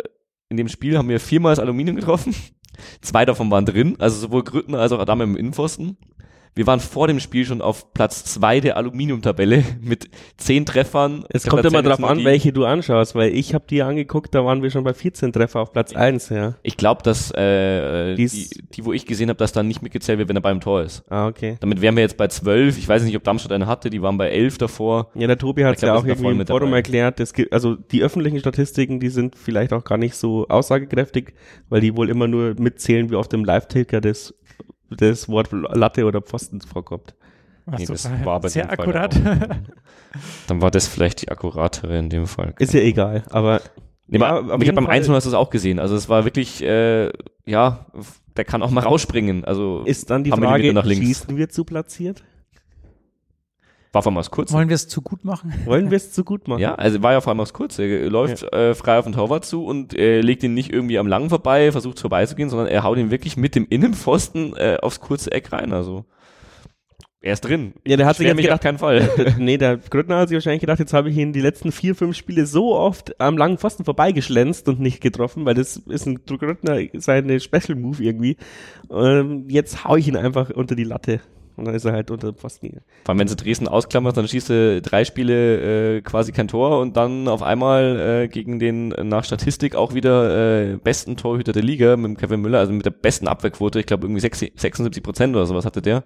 [0.49, 2.35] in dem Spiel haben wir viermal das Aluminium getroffen.
[3.03, 5.97] Zwei davon waren drin, also sowohl Grüttner als auch Adamian im Innenpfosten.
[6.55, 11.25] Wir waren vor dem Spiel schon auf Platz zwei der Aluminium-Tabelle mit zehn Treffern.
[11.29, 14.63] Es kommt immer drauf an, welche du anschaust, weil ich habe die angeguckt, da waren
[14.63, 16.55] wir schon bei 14 Treffer auf Platz 1, ja.
[16.63, 20.29] Ich glaube, dass äh, die, die, wo ich gesehen habe, dass da nicht mitgezählt wird,
[20.29, 21.05] wenn er beim Tor ist.
[21.09, 21.57] Ah, okay.
[21.61, 22.79] Damit wären wir jetzt bei zwölf.
[22.79, 25.11] Ich weiß nicht, ob Darmstadt eine hatte, die waren bei elf davor.
[25.15, 27.21] Ja, der Tobi hat es ja auch irgendwie im mit Forum erklärt.
[27.21, 31.35] Es gibt, also die öffentlichen Statistiken, die sind vielleicht auch gar nicht so aussagekräftig,
[31.69, 34.35] weil die wohl immer nur mitzählen, wie auf dem Live-Ticker das,
[34.91, 37.15] das Wort Latte oder Pfosten vorkommt.
[37.67, 39.21] Was Nee, du- das war bei sehr dem Fall akkurat.
[40.49, 42.55] Dann war das vielleicht die akkuratere in dem Fall.
[42.59, 43.61] Ist ja egal, aber
[44.09, 45.79] Nee, Ja, aber ich habe beim 1 hast du es auch gesehen.
[45.79, 47.11] Also es war wirklich, äh,
[47.47, 47.87] ja,
[48.37, 49.45] der kann auch mal rausspringen.
[49.45, 51.07] Also ist dann die Frage, Millimeter nach links.
[51.07, 52.25] schießen wir zu platziert?
[53.93, 54.53] War vor allem aus kurz.
[54.53, 55.53] Wollen wir es zu gut machen?
[55.65, 56.61] Wollen wir es zu gut machen?
[56.61, 57.79] Ja, also war ja vor allem aus kurz.
[57.79, 61.07] Er läuft äh, frei auf den Torwart zu und äh, legt ihn nicht irgendwie am
[61.07, 65.33] Langen vorbei, versucht vorbeizugehen, sondern er haut ihn wirklich mit dem Innenpfosten äh, aufs kurze
[65.33, 65.73] Eck rein.
[65.73, 66.05] Also
[67.23, 67.75] er ist drin.
[67.87, 69.11] Ja, der hat sich Schwer mich gedacht, auf keinen Fall.
[69.39, 72.17] nee, der Grüttner hat sich wahrscheinlich gedacht, jetzt habe ich ihn die letzten vier, fünf
[72.17, 76.79] Spiele so oft am langen Pfosten vorbeigeschlänzt und nicht getroffen, weil das ist ein Grüttner
[76.95, 78.37] seine Special Move irgendwie.
[78.91, 81.21] Ähm, jetzt hau ich ihn einfach unter die Latte.
[81.57, 82.81] Und dann ist er halt unter den Pfosten.
[83.05, 86.81] Vor allem, wenn sie Dresden ausklammert, dann schießt er drei Spiele äh, quasi kein Tor
[86.81, 91.53] und dann auf einmal äh, gegen den äh, nach Statistik auch wieder äh, besten Torhüter
[91.53, 94.39] der Liga mit dem Kevin Müller, also mit der besten Abwehrquote, ich glaube irgendwie 6
[94.57, 96.05] 76 Prozent oder sowas hatte der.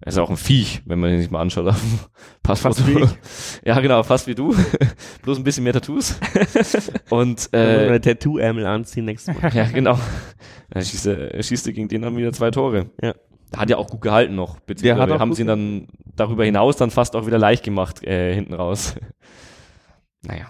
[0.00, 1.66] Er ist auch ein Viech, wenn man ihn sich mal anschaut.
[1.68, 1.98] auf dem
[2.44, 2.74] Passfoto.
[2.84, 3.68] Fast wie.
[3.68, 4.54] Ja, genau, fast wie du.
[5.22, 6.20] Bloß ein bisschen mehr Tattoos.
[7.10, 9.52] Und Äh, eine Tattoo-Ärmel anziehen nächstes Mal.
[9.52, 9.98] ja, genau.
[10.70, 12.90] Er schießt, er er schießt gegen den dann wieder zwei Tore.
[13.02, 13.14] Ja.
[13.50, 14.60] Da hat ja auch gut gehalten noch.
[14.60, 18.34] Beziehungsweise hat haben sie ihn dann darüber hinaus dann fast auch wieder leicht gemacht, äh,
[18.34, 18.96] hinten raus.
[20.22, 20.48] naja.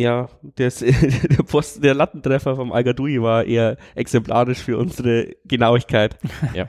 [0.00, 6.16] Ja, das, der, Post, der Lattentreffer vom Al-Gadoui war eher exemplarisch für unsere Genauigkeit.
[6.54, 6.66] Ja.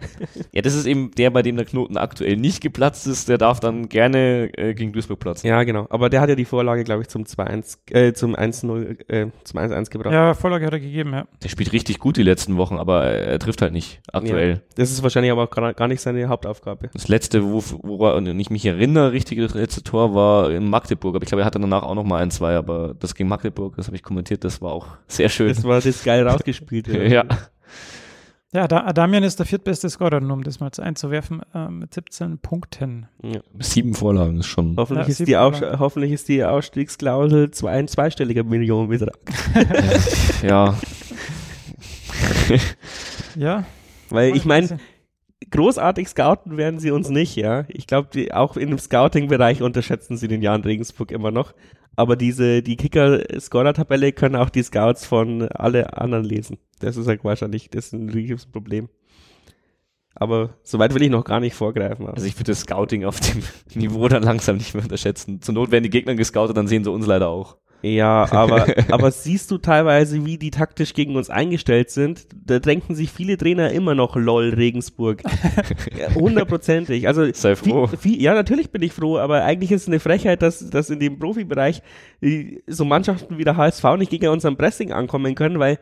[0.51, 3.29] ja, das ist eben der, bei dem der Knoten aktuell nicht geplatzt ist.
[3.29, 5.47] Der darf dann gerne äh, gegen Duisburg platzen.
[5.47, 5.87] Ja, genau.
[5.89, 9.59] Aber der hat ja die Vorlage, glaube ich, zum 2-1, äh, zum 1-0, äh, zum
[9.59, 10.13] 1-1 gebracht.
[10.13, 11.27] Ja, Vorlage hat er gegeben, ja.
[11.41, 14.61] Der spielt richtig gut die letzten Wochen, aber er trifft halt nicht aktuell.
[14.75, 16.89] Das ist wahrscheinlich aber auch gar gar nicht seine Hauptaufgabe.
[16.93, 20.69] Das letzte, wo, wo er, und ich mich erinnere, richtig, das letzte Tor war in
[20.69, 21.15] Magdeburg.
[21.15, 23.75] Aber ich glaube, er hatte danach auch noch mal ein, zwei, aber das gegen Magdeburg,
[23.75, 25.49] das habe ich kommentiert, das war auch sehr schön.
[25.49, 26.87] Das war das geil rausgespielt.
[27.11, 27.25] ja.
[28.51, 32.39] Ja, da, Adamian ist der viertbeste Scorer, nur um das mal einzuwerfen, äh, mit 17
[32.39, 33.07] Punkten.
[33.21, 33.41] Ja.
[33.59, 34.75] Sieben Vorlagen ist schon.
[34.75, 35.79] Hoffentlich, Ja, ist die Vorlagen.
[35.79, 39.19] hoffentlich ist die Ausstiegsklausel zwei, ein zweistelliger Millionenbetrag.
[40.41, 40.75] ja.
[43.35, 43.63] Ja.
[44.09, 44.79] Weil ich meine,
[45.51, 47.65] großartig scouten werden sie uns nicht, ja.
[47.67, 51.53] Ich glaube, auch in dem Scouting-Bereich unterschätzen sie den Jan Regensburg immer noch.
[51.99, 56.57] Aber diese, die Kicker-Scorer-Tabelle können auch die Scouts von alle anderen lesen.
[56.79, 58.87] Das ist halt wahrscheinlich, das ist ein riesiges Problem.
[60.15, 62.07] Aber soweit will ich noch gar nicht vorgreifen.
[62.07, 63.43] Also ich würde Scouting auf dem
[63.75, 65.41] Niveau dann langsam nicht mehr unterschätzen.
[65.41, 67.57] Zur Not werden die Gegner gescoutet, dann sehen sie uns leider auch.
[67.81, 72.27] Ja, aber, aber siehst du teilweise, wie die taktisch gegen uns eingestellt sind?
[72.45, 75.23] Da denken sich viele Trainer immer noch LOL Regensburg.
[76.15, 77.07] Hundertprozentig.
[77.07, 77.87] Also, Sei froh.
[77.87, 80.89] Viel, viel, ja, natürlich bin ich froh, aber eigentlich ist es eine Frechheit, dass, dass
[80.89, 81.81] in dem Profibereich
[82.21, 85.79] äh, so Mannschaften wie der HSV nicht gegen unserem Pressing ankommen können, weil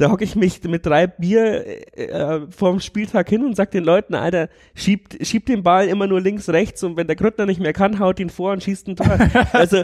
[0.00, 3.84] da hocke ich mich mit drei Bier äh, äh, vorm Spieltag hin und sag den
[3.84, 7.60] Leuten, Alter, schiebt, schiebt den Ball immer nur links, rechts und wenn der Grüttner nicht
[7.60, 9.18] mehr kann, haut ihn vor und schießt ein Tor.
[9.52, 9.82] Also,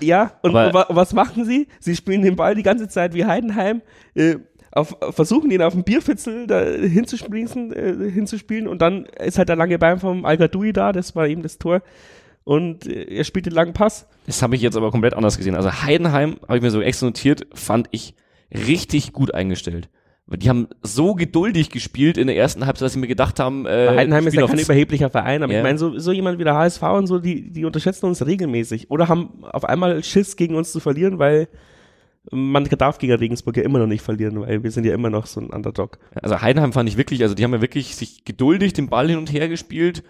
[0.00, 1.68] ja, und Aber- wa was machen sie?
[1.80, 3.82] Sie spielen den Ball die ganze Zeit wie Heidenheim,
[4.14, 4.36] äh,
[4.72, 9.56] auf, versuchen ihn auf dem Bierfitzel da hinzuspringen, äh, hinzuspielen und dann ist halt der
[9.56, 11.82] lange Bein vom al da, das war eben das Tor
[12.44, 14.06] und äh, er spielt den langen Pass.
[14.26, 15.54] Das habe ich jetzt aber komplett anders gesehen.
[15.54, 18.14] Also Heidenheim, habe ich mir so extra notiert, fand ich
[18.52, 19.88] richtig gut eingestellt.
[20.26, 23.66] Weil Die haben so geduldig gespielt in der ersten Halbzeit, dass sie mir gedacht haben,
[23.66, 25.58] äh, Heidenheim ist ja kein überheblicher Verein, aber Ja.
[25.58, 28.90] ich meine, so, so jemand wie der HSV und so, die, die unterschätzen uns regelmäßig
[28.90, 31.48] oder haben auf einmal Schiss gegen uns zu verlieren, weil
[32.32, 35.26] man darf gegen Regensburg ja immer noch nicht verlieren, weil wir sind ja immer noch
[35.26, 35.98] so ein Underdog.
[36.14, 39.18] Also Heidenheim fand ich wirklich, also die haben ja wirklich sich geduldig den Ball hin
[39.18, 40.02] und her gespielt,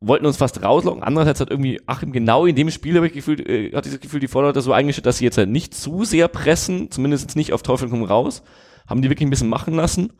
[0.00, 1.02] wollten uns fast rauslocken.
[1.02, 4.20] Andererseits hat irgendwie Achim genau in dem Spiel habe ich gefühlt, äh, hat dieses Gefühl,
[4.20, 7.52] die Vorderleute so eingestellt, dass sie jetzt halt nicht zu sehr pressen, zumindest jetzt nicht
[7.52, 8.42] auf Teufel komm raus,
[8.88, 10.12] haben die wirklich ein bisschen machen lassen,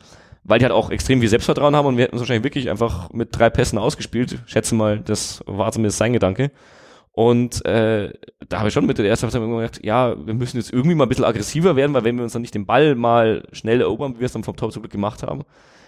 [0.44, 3.12] weil die halt auch extrem viel Selbstvertrauen haben und wir hätten uns wahrscheinlich wirklich einfach
[3.12, 4.38] mit drei Pässen ausgespielt.
[4.46, 6.50] Schätze mal, das war zumindest sein Gedanke.
[7.12, 8.12] Und äh,
[8.48, 11.04] da habe ich schon mit der ersten Halbzeit gedacht, ja, wir müssen jetzt irgendwie mal
[11.04, 14.14] ein bisschen aggressiver werden, weil wenn wir uns dann nicht den Ball mal schnell erobern,
[14.14, 15.42] wie wir es dann vom Tor zum Glück gemacht haben,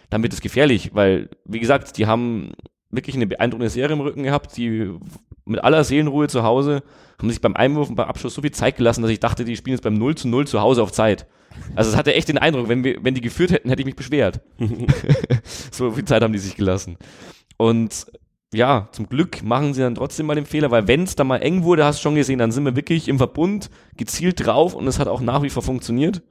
[0.09, 2.51] dann wird es gefährlich, weil, wie gesagt, die haben
[2.91, 4.91] wirklich eine beeindruckende Serie im Rücken gehabt, die
[5.45, 6.83] mit aller Seelenruhe zu Hause
[7.19, 9.57] haben sich beim Einwurf und beim Abschluss so viel Zeit gelassen, dass ich dachte, die
[9.57, 11.27] spielen jetzt beim 0 zu 0 zu Hause auf Zeit.
[11.75, 13.97] Also es hatte echt den Eindruck, wenn, wir, wenn die geführt hätten, hätte ich mich
[13.97, 14.41] beschwert.
[15.71, 16.97] so viel Zeit haben die sich gelassen.
[17.57, 18.07] Und
[18.53, 21.39] ja, zum Glück machen sie dann trotzdem mal den Fehler, weil wenn es da mal
[21.39, 24.87] eng wurde, hast du schon gesehen, dann sind wir wirklich im Verbund gezielt drauf und
[24.89, 26.23] es hat auch nach wie vor funktioniert.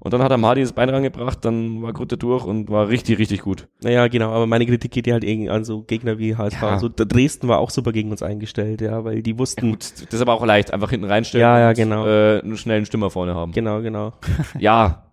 [0.00, 3.18] Und dann hat er Mahdi das Bein rangebracht, dann war Grütte durch und war richtig,
[3.18, 3.66] richtig gut.
[3.82, 6.62] Naja, genau, aber meine Kritik geht ja halt irgendwie an so Gegner wie HSV.
[6.62, 6.68] Ja.
[6.68, 9.70] Also Dresden war auch super gegen uns eingestellt, ja, weil die wussten.
[9.72, 12.06] Gut, das ist aber auch leicht, einfach hinten reinstellen Ja, ja, und genau.
[12.06, 13.52] äh, einen schnellen Stürmer vorne haben.
[13.52, 14.12] Genau, genau.
[14.60, 15.08] Ja,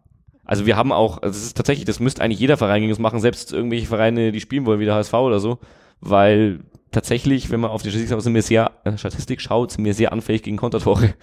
[0.45, 2.99] also wir haben auch, also es ist tatsächlich, das müsste eigentlich jeder Verein gegen uns
[2.99, 5.57] machen, selbst irgendwelche Vereine, die spielen wollen, wie der HSV oder so,
[5.99, 6.59] weil
[6.91, 9.95] tatsächlich, wenn man auf die Statistik schaut, sind wir sehr, äh, Statistik schaut, sind wir
[9.95, 11.15] sehr anfällig gegen Kontertore.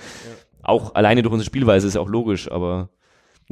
[0.64, 2.90] Auch alleine durch unsere Spielweise ist ja auch logisch, aber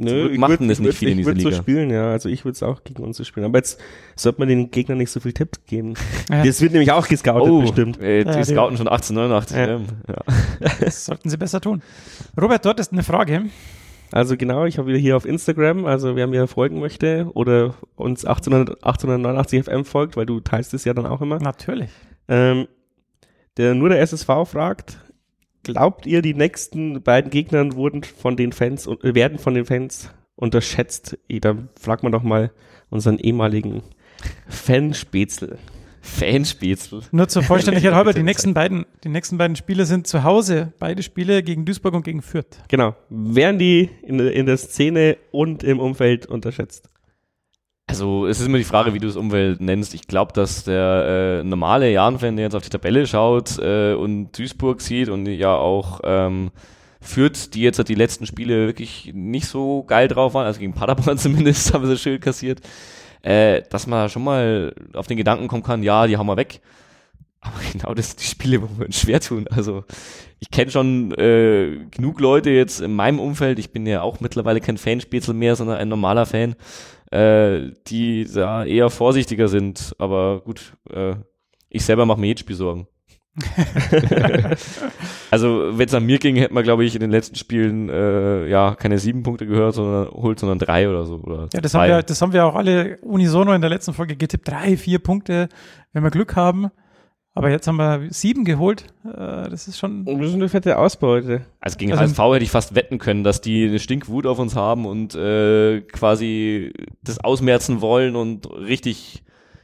[0.05, 1.61] Glück ich machen würd- das ich nicht würd- viele in Ich dieser würde so Liga.
[1.61, 2.11] spielen, ja.
[2.11, 3.45] Also ich würde es auch gegen uns so spielen.
[3.45, 3.79] Aber jetzt
[4.15, 5.93] sollte man den Gegnern nicht so viel Tipps geben.
[6.29, 6.43] Ja.
[6.43, 7.99] Das wird nämlich auch gescoutet bestimmt.
[8.01, 9.57] Äh, die Ja, scouten schon 1889.
[9.57, 9.67] Ja.
[9.67, 9.79] Ja.
[10.07, 10.69] Ja.
[10.79, 11.81] Das sollten sie besser tun.
[12.39, 13.43] Robert, dort ist eine Frage.
[14.13, 18.25] Also genau, ich habe wieder hier auf Instagram, also wer mir folgen möchte oder uns
[18.25, 21.39] 1800, 1889 FM folgt, weil du teilst es ja dann auch immer.
[21.39, 21.89] Natürlich.
[22.27, 22.67] Ähm,
[23.57, 24.97] der nur der SSV fragt,
[25.63, 29.65] glaubt ihr, die nächsten beiden Gegnern wurden von den Fans und äh, werden von den
[29.65, 31.17] Fans unterschätzt?
[31.29, 32.51] Da fragt man doch mal
[32.89, 33.83] unseren ehemaligen
[34.47, 35.57] Fanspätzl.
[36.01, 36.77] Fanspiel.
[37.11, 40.73] Nur zur Vollständigkeit halber, die nächsten beiden, die nächsten beiden Spiele sind zu Hause.
[40.79, 42.57] Beide Spiele gegen Duisburg und gegen Fürth.
[42.69, 42.95] Genau.
[43.09, 46.89] Werden die in, in der Szene und im Umfeld unterschätzt?
[47.91, 49.93] Also es ist immer die Frage, wie du das Umwelt nennst.
[49.93, 54.31] Ich glaube, dass der äh, normale Jan-Fan, der jetzt auf die Tabelle schaut äh, und
[54.31, 56.51] Duisburg sieht und ja auch ähm,
[57.01, 60.71] Fürth, die jetzt halt die letzten Spiele wirklich nicht so geil drauf waren, also gegen
[60.71, 62.61] Paderborn zumindest haben sie schön kassiert,
[63.23, 66.61] äh, dass man schon mal auf den Gedanken kommen kann, ja, die hauen wir weg.
[67.41, 69.47] Aber genau das sind die Spiele, wo wir uns schwer tun.
[69.49, 69.83] Also
[70.39, 74.61] ich kenne schon äh, genug Leute jetzt in meinem Umfeld, ich bin ja auch mittlerweile
[74.61, 76.55] kein Fanspitzel mehr, sondern ein normaler Fan,
[77.11, 79.93] äh, die da eher vorsichtiger sind.
[79.99, 81.15] Aber gut, äh,
[81.69, 82.87] ich selber mache mir jedes Spiel Sorgen.
[85.31, 88.45] also wenn es an mir ging, hätte man, glaube ich, in den letzten Spielen äh,
[88.47, 91.15] ja keine sieben Punkte gehört, sondern holt, sondern drei oder so.
[91.15, 91.83] Oder Ja, das zwei.
[91.83, 94.49] haben, wir, das haben wir auch alle unisono in der letzten Folge getippt.
[94.49, 95.47] Drei, vier Punkte,
[95.93, 96.71] wenn wir Glück haben.
[97.33, 98.85] Aber jetzt haben wir sieben geholt.
[99.05, 100.03] Äh, das ist schon.
[100.05, 101.45] Das ist eine fette Ausbeute.
[101.61, 104.55] Also gegen Also- HSV hätte ich fast wetten können, dass die eine Stinkwut auf uns
[104.55, 109.23] haben und äh, quasi das ausmerzen wollen und richtig,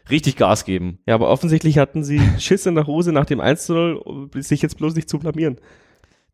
[0.09, 0.99] richtig Gas geben.
[1.05, 4.77] Ja, aber offensichtlich hatten sie Schiss in der Hose nach dem 1-0, um sich jetzt
[4.77, 5.57] bloß nicht zu blamieren.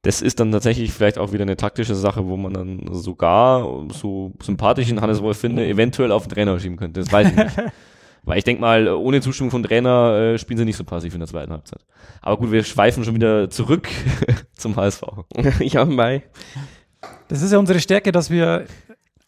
[0.03, 4.33] Das ist dann tatsächlich vielleicht auch wieder eine taktische Sache, wo man dann sogar so
[4.43, 6.99] sympathisch in Hannes Wolf finde, eventuell auf den Trainer schieben könnte.
[6.99, 7.55] Das weiß ich nicht.
[8.25, 11.19] Weil ich denke mal, ohne Zustimmung vom Trainer äh, spielen sie nicht so passiv in
[11.19, 11.85] der zweiten Halbzeit.
[12.21, 13.89] Aber gut, wir schweifen schon wieder zurück
[14.55, 15.03] zum HSV.
[15.59, 16.23] ja, Mai.
[17.27, 18.65] Das ist ja unsere Stärke, dass wir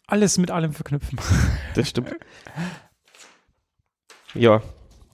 [0.06, 1.18] alles mit allem verknüpfen.
[1.74, 2.14] Das stimmt.
[4.32, 4.66] Ja, Keine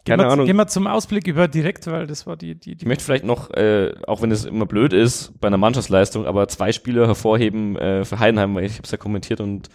[0.05, 0.47] gehen wir, Ahnung.
[0.47, 3.25] Gehen wir zum Ausblick über direkt, weil das war die, die, Ich die möchte vielleicht
[3.25, 7.77] noch, äh, auch wenn es immer blöd ist bei einer Mannschaftsleistung, aber zwei Spieler hervorheben
[7.77, 9.69] äh, für Heidenheim, weil ich habe es ja kommentiert und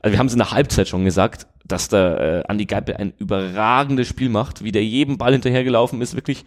[0.00, 3.12] also wir haben es in der Halbzeit schon gesagt, dass der äh, Andi Geipel ein
[3.18, 6.44] überragendes Spiel macht, wie der jedem Ball hinterhergelaufen ist, wirklich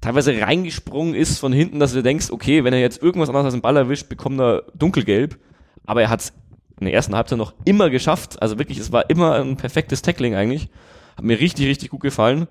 [0.00, 3.54] teilweise reingesprungen ist von hinten, dass du denkst, okay, wenn er jetzt irgendwas anderes als
[3.54, 5.38] den Ball erwischt, bekommt er dunkelgelb,
[5.86, 6.32] aber er hat es
[6.80, 10.34] in der ersten Halbzeit noch immer geschafft, also wirklich, es war immer ein perfektes Tackling
[10.34, 10.68] eigentlich,
[11.16, 12.48] hat mir richtig, richtig gut gefallen.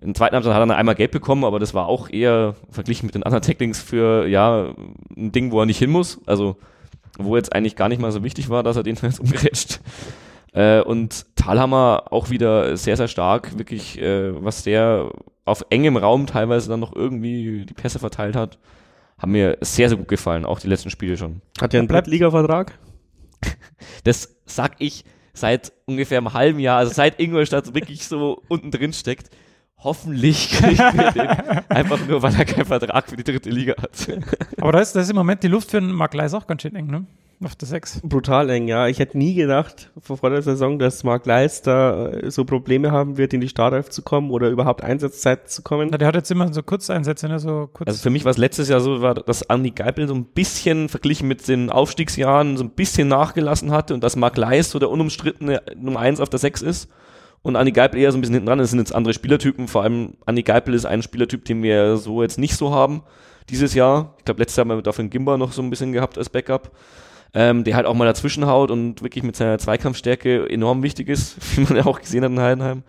[0.00, 3.06] In der zweiten Halbzeit hat er einmal gelb bekommen, aber das war auch eher verglichen
[3.06, 4.74] mit den anderen Tacklings für, ja,
[5.16, 6.20] ein Ding, wo er nicht hin muss.
[6.26, 6.56] Also,
[7.18, 9.80] wo jetzt eigentlich gar nicht mal so wichtig war, dass er den jetzt umgrätscht.
[10.52, 15.10] Äh, und Thalhammer auch wieder sehr, sehr stark, wirklich, äh, was der
[15.44, 18.58] auf engem Raum teilweise dann noch irgendwie die Pässe verteilt hat,
[19.18, 21.42] haben mir sehr, sehr gut gefallen, auch die letzten Spiele schon.
[21.60, 22.78] Hat er einen Drittliga-Vertrag?
[24.04, 25.04] Das sag ich
[25.34, 29.30] seit ungefähr einem halben Jahr, also seit Ingolstadt wirklich so unten drin steckt.
[29.84, 31.28] Hoffentlich kriegen wir den
[31.68, 33.90] einfach nur, weil er keinen Vertrag für die dritte Liga hat.
[34.58, 36.62] Aber da ist, da ist im Moment die Luft für einen Mark Leis auch ganz
[36.62, 37.04] schön eng, ne?
[37.44, 38.00] Auf der 6.
[38.04, 38.86] Brutal eng, ja.
[38.86, 42.92] Ich hätte nie gedacht vor, vor der Saison, dass Mark Leis da äh, so Probleme
[42.92, 45.88] haben wird, in die Startelf zu kommen oder überhaupt Einsatzzeit zu kommen.
[45.90, 47.38] Na, der hat jetzt immer so Kurzeinsätze, ne?
[47.38, 47.88] So kurz.
[47.88, 50.88] Also für mich war es letztes Jahr so, war, dass Andi Geipel so ein bisschen
[50.88, 54.88] verglichen mit den Aufstiegsjahren so ein bisschen nachgelassen hatte und dass Marc Leis so der
[54.88, 56.88] unumstrittene Nummer eins auf der Sechs ist
[57.44, 58.58] und Andi Geipel eher so ein bisschen hinten dran.
[58.58, 62.22] Das sind jetzt andere Spielertypen, vor allem Andi Geipel ist ein Spielertyp, den wir so
[62.22, 63.02] jetzt nicht so haben
[63.50, 64.14] dieses Jahr.
[64.18, 66.30] Ich glaube, letztes Jahr haben wir dafür einen Gimba noch so ein bisschen gehabt als
[66.30, 66.72] Backup.
[67.36, 71.36] Ähm, der halt auch mal dazwischen haut und wirklich mit seiner Zweikampfstärke enorm wichtig ist,
[71.56, 72.82] wie man ja auch gesehen hat in Heidenheim.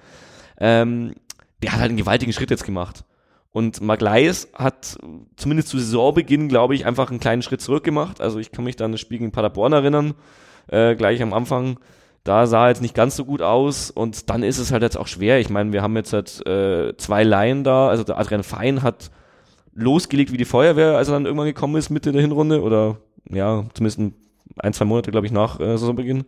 [0.60, 1.16] Ähm,
[1.62, 3.04] der hat halt einen gewaltigen Schritt jetzt gemacht.
[3.52, 4.98] Und Mark Leis hat
[5.36, 8.22] zumindest zu Saisonbeginn, glaube ich, einfach einen kleinen Schritt zurück gemacht.
[8.22, 10.14] Also ich kann mich da an das Spiel gegen Paderborn erinnern,
[10.68, 11.80] äh, gleich am Anfang.
[12.26, 14.98] Da sah er jetzt nicht ganz so gut aus und dann ist es halt jetzt
[14.98, 15.40] auch schwer.
[15.40, 17.88] Ich meine, wir haben jetzt halt äh, zwei Laien da.
[17.88, 19.12] Also der Adrian Fein hat
[19.76, 22.98] losgelegt wie die Feuerwehr, als er dann irgendwann gekommen ist, Mitte der Hinrunde oder
[23.30, 24.00] ja, zumindest
[24.58, 26.26] ein, zwei Monate, glaube ich, nach äh, Saisonbeginn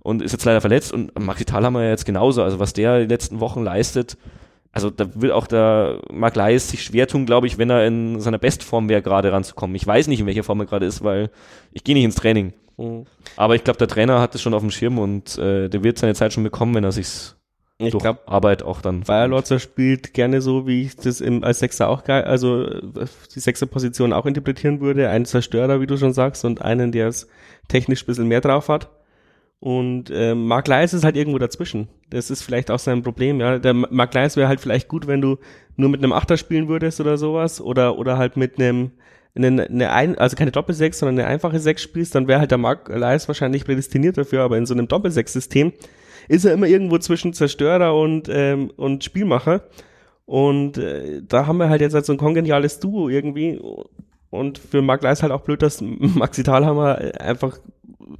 [0.00, 2.42] und ist jetzt leider verletzt und Maxi Thalhammer ja jetzt genauso.
[2.42, 4.18] Also was der die letzten Wochen leistet,
[4.72, 8.20] also da will auch der Mark Leis sich schwer tun, glaube ich, wenn er in
[8.20, 9.74] seiner Bestform wäre, gerade ranzukommen.
[9.76, 11.30] Ich weiß nicht, in welcher Form er gerade ist, weil
[11.72, 12.52] ich gehe nicht ins Training.
[12.78, 13.04] Mhm.
[13.36, 15.98] Aber ich glaube, der Trainer hat es schon auf dem Schirm und äh, der wird
[15.98, 17.34] seine Zeit schon bekommen, wenn er sich
[17.78, 19.00] Ich durch glaube, Arbeit auch dann.
[19.00, 22.80] Bayer Lorzer spielt gerne so, wie ich das im, als Sechser auch geil, also äh,
[23.34, 25.10] die Sechser-Position auch interpretieren würde.
[25.10, 27.28] Einen Zerstörer, wie du schon sagst, und einen, der es
[27.68, 28.88] technisch ein bisschen mehr drauf hat.
[29.60, 31.88] Und äh, Mark Leis ist halt irgendwo dazwischen.
[32.10, 33.58] Das ist vielleicht auch sein Problem, ja.
[33.58, 35.38] Der Mark Leis wäre halt vielleicht gut, wenn du
[35.74, 37.60] nur mit einem Achter spielen würdest oder sowas.
[37.60, 38.92] Oder, oder halt mit einem,
[39.34, 42.58] eine, eine ein, also keine Doppelsechs, sondern eine einfache Sechs spielst, dann wäre halt der
[42.58, 45.72] Mark Leis wahrscheinlich prädestiniert dafür, aber in so einem Doppelsechs-System
[46.28, 49.62] ist er immer irgendwo zwischen Zerstörer und, ähm, und Spielmacher.
[50.26, 53.58] Und äh, da haben wir halt jetzt halt so ein kongeniales Duo irgendwie.
[54.30, 57.58] Und für Mark Leis halt auch blöd, dass Maxi Thalhammer einfach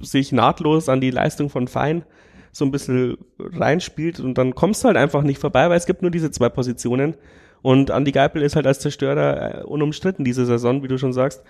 [0.01, 2.03] sich nahtlos an die Leistung von Fein
[2.51, 6.01] so ein bisschen reinspielt und dann kommst du halt einfach nicht vorbei, weil es gibt
[6.01, 7.13] nur diese zwei Positionen.
[7.61, 11.43] Und Andy Geipel ist halt als Zerstörer äh, unumstritten diese Saison, wie du schon sagst.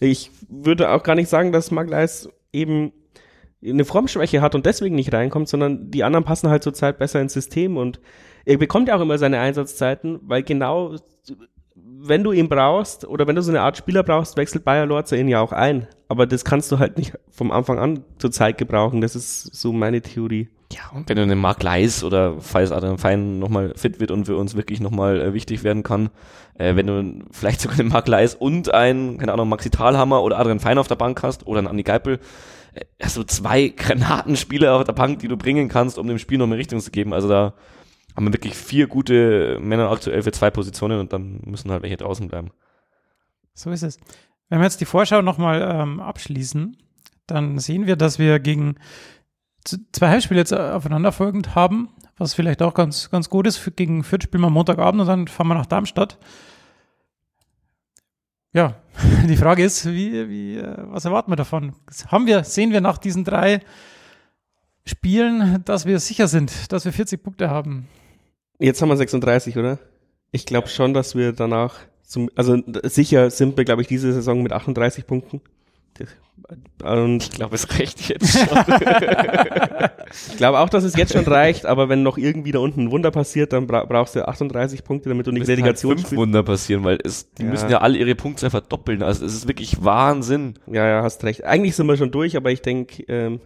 [0.00, 2.92] Ich würde auch gar nicht sagen, dass Mark Leis eben
[3.64, 7.32] eine Formschwäche hat und deswegen nicht reinkommt, sondern die anderen passen halt zurzeit besser ins
[7.32, 8.00] System und
[8.44, 10.96] er bekommt ja auch immer seine Einsatzzeiten, weil genau
[11.76, 15.16] wenn du ihn brauchst oder wenn du so eine Art Spieler brauchst, wechselt Bayer Lorzer
[15.16, 15.86] ihn ja auch ein.
[16.08, 19.00] Aber das kannst du halt nicht vom Anfang an zur Zeit gebrauchen.
[19.00, 20.48] Das ist so meine Theorie.
[20.74, 24.24] Ja, und wenn du einen Mark Leis oder falls Adrian Fein nochmal fit wird und
[24.24, 26.10] für uns wirklich nochmal äh, wichtig werden kann,
[26.54, 30.38] äh, wenn du vielleicht sogar einen Mark Leis und einen, keine Ahnung, Maxi Thalhammer oder
[30.38, 32.18] Adrian Fein auf der Bank hast oder einen Andi Geipel,
[32.74, 36.38] äh, hast du zwei Granatenspieler auf der Bank, die du bringen kannst, um dem Spiel
[36.38, 37.12] noch eine Richtung zu geben.
[37.12, 37.54] Also da
[38.16, 41.98] haben wir wirklich vier gute Männer aktuell für zwei Positionen und dann müssen halt welche
[41.98, 42.50] draußen bleiben.
[43.54, 44.00] So ist es.
[44.48, 46.76] Wenn wir jetzt die Vorschau nochmal ähm, abschließen,
[47.28, 48.76] dann sehen wir, dass wir gegen
[49.64, 53.76] zwei Heimspiele jetzt äh, aufeinanderfolgend haben, was vielleicht auch ganz, ganz gut ist.
[53.76, 56.18] Gegen Fürth spielen wir Montagabend und dann fahren wir nach Darmstadt.
[58.52, 58.76] Ja,
[59.28, 61.74] die Frage ist, wie, wie, äh, was erwarten wir davon?
[62.08, 63.60] Haben wir, sehen wir nach diesen drei
[64.86, 67.88] Spielen, dass wir sicher sind, dass wir 40 Punkte haben?
[68.58, 69.78] Jetzt haben wir 36, oder?
[70.30, 74.42] Ich glaube schon, dass wir danach, zum, also sicher sind wir, glaube ich, diese Saison
[74.42, 75.40] mit 38 Punkten.
[76.82, 78.58] Und Ich glaube, es reicht jetzt schon.
[80.30, 82.90] ich glaube auch, dass es jetzt schon reicht, aber wenn noch irgendwie da unten ein
[82.90, 86.06] Wunder passiert, dann bra brauchst du 38 Punkte, damit du nicht müssen halt Relegation fünf
[86.08, 86.20] spielst.
[86.20, 87.48] Wunder passieren, weil es, die Ja.
[87.50, 89.02] müssen ja alle ihre Punktzahl verdoppeln.
[89.02, 90.54] Also es ist wirklich Wahnsinn.
[90.66, 91.44] Ja, ja, hast recht.
[91.44, 93.40] Eigentlich sind wir schon durch, aber ich denke, ähm,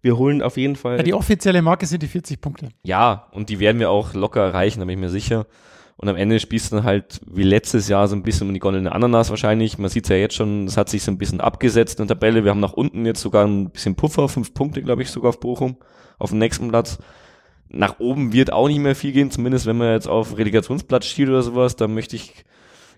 [0.00, 0.98] wir holen auf jeden Fall.
[0.98, 2.68] Ja, die offizielle Marke sind die 40 Punkte.
[2.84, 5.46] Ja, und die werden wir auch locker erreichen, da bin ich mir sicher.
[6.00, 8.60] Und am Ende spielst du dann halt wie letztes Jahr so ein bisschen um die
[8.60, 9.78] goldene Ananas wahrscheinlich.
[9.78, 12.16] Man sieht es ja jetzt schon, es hat sich so ein bisschen abgesetzt in der
[12.16, 12.44] Tabelle.
[12.44, 15.40] Wir haben nach unten jetzt sogar ein bisschen Puffer, fünf Punkte, glaube ich, sogar auf
[15.40, 15.76] Bochum,
[16.18, 16.98] auf dem nächsten Platz.
[17.68, 21.28] Nach oben wird auch nicht mehr viel gehen, zumindest wenn man jetzt auf Relegationsplatz steht
[21.28, 21.74] oder sowas.
[21.74, 22.44] Da möchte ich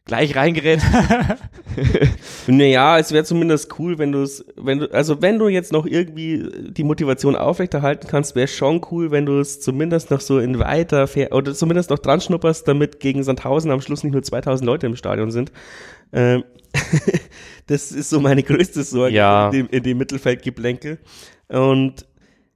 [0.05, 0.81] gleich reingerät.
[2.47, 5.87] naja, es wäre zumindest cool, wenn du es, wenn du, also wenn du jetzt noch
[5.87, 10.59] irgendwie die Motivation aufrechterhalten kannst, wäre schon cool, wenn du es zumindest noch so in
[10.59, 14.87] weiter, oder zumindest noch dran schnupperst, damit gegen Sandhausen am Schluss nicht nur 2000 Leute
[14.87, 15.53] im Stadion sind.
[16.13, 16.45] Ähm,
[17.67, 19.47] das ist so meine größte Sorge Ja.
[19.47, 20.99] in, dem, in dem Mittelfeldgeplänkel.
[21.49, 22.07] Und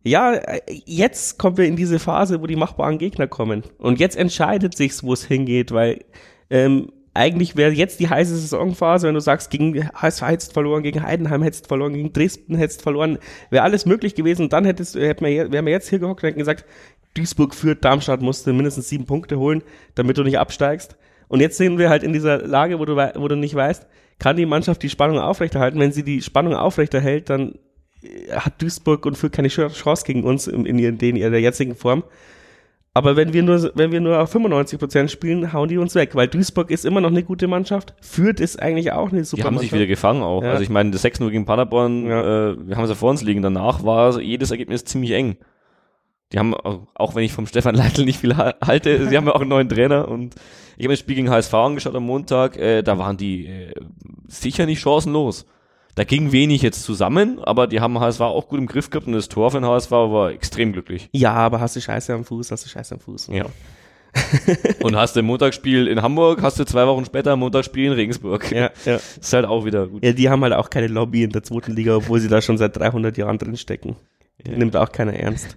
[0.02, 0.38] ja,
[0.84, 3.62] jetzt kommen wir in diese Phase, wo die machbaren Gegner kommen.
[3.78, 6.04] Und jetzt entscheidet sich's, wo es hingeht, weil
[6.50, 11.02] ähm, eigentlich wäre jetzt die heiße Saisonphase, wenn du sagst, gegen HSV hättest verloren, gegen
[11.02, 13.18] Heidenheim hättest verloren, gegen Dresden hättest verloren,
[13.50, 14.42] wäre alles möglich gewesen.
[14.42, 16.64] Und dann hättest, hätten wir, wären wir jetzt hier gehockt und hätten gesagt,
[17.14, 19.62] Duisburg führt, Darmstadt musste mindestens sieben Punkte holen,
[19.94, 20.96] damit du nicht absteigst.
[21.28, 23.86] Und jetzt sind wir halt in dieser Lage, wo du, wo du nicht weißt,
[24.18, 25.78] kann die Mannschaft die Spannung aufrechterhalten?
[25.78, 27.54] Wenn sie die Spannung aufrechterhält, dann
[28.02, 32.02] äh, hat Duisburg und Fürth keine Chance gegen uns in, in, in ihrer jetzigen Form.
[32.96, 36.14] Aber wenn wir nur, wenn wir nur auf 95 Prozent spielen, hauen die uns weg,
[36.14, 37.92] weil Duisburg ist immer noch eine gute Mannschaft.
[38.00, 39.74] Fürth ist eigentlich auch eine super Die haben sich Mannschaft.
[39.80, 40.44] wieder gefangen auch.
[40.44, 40.50] Ja.
[40.52, 42.50] Also ich meine, das 6-0 gegen Paderborn, Ja.
[42.52, 43.42] äh, wir haben es ja vor uns liegen.
[43.42, 45.36] Danach war jedes Ergebnis ziemlich eng.
[46.32, 49.34] Die haben, auch wenn ich vom Stefan Leitl nicht viel ha- halte, sie haben ja
[49.34, 50.36] auch einen neuen Trainer und
[50.76, 53.72] ich habe mir das Spiel gegen HSV angeschaut am Montag, äh, da waren die äh,
[54.28, 55.46] sicher nicht chancenlos.
[55.94, 59.12] Da ging wenig jetzt zusammen, aber die haben HSV auch gut im Griff gehabt und
[59.12, 61.08] das Tor von HSV war extrem glücklich.
[61.12, 63.28] Ja, aber hast du Scheiße am Fuß, hast du Scheiße am Fuß.
[63.28, 63.46] Ja.
[64.82, 67.92] und hast du ein Montagsspiel in Hamburg, hast du zwei Wochen später ein Montagsspiel in
[67.92, 68.50] Regensburg.
[68.50, 68.96] Ja, ja.
[69.20, 70.04] Ist halt auch wieder gut.
[70.04, 72.58] Ja, die haben halt auch keine Lobby in der zweiten Liga, obwohl sie da schon
[72.58, 73.96] seit 300 Jahren drin stecken.
[74.44, 74.58] Die Ja.
[74.58, 75.56] Nimmt auch keiner ernst.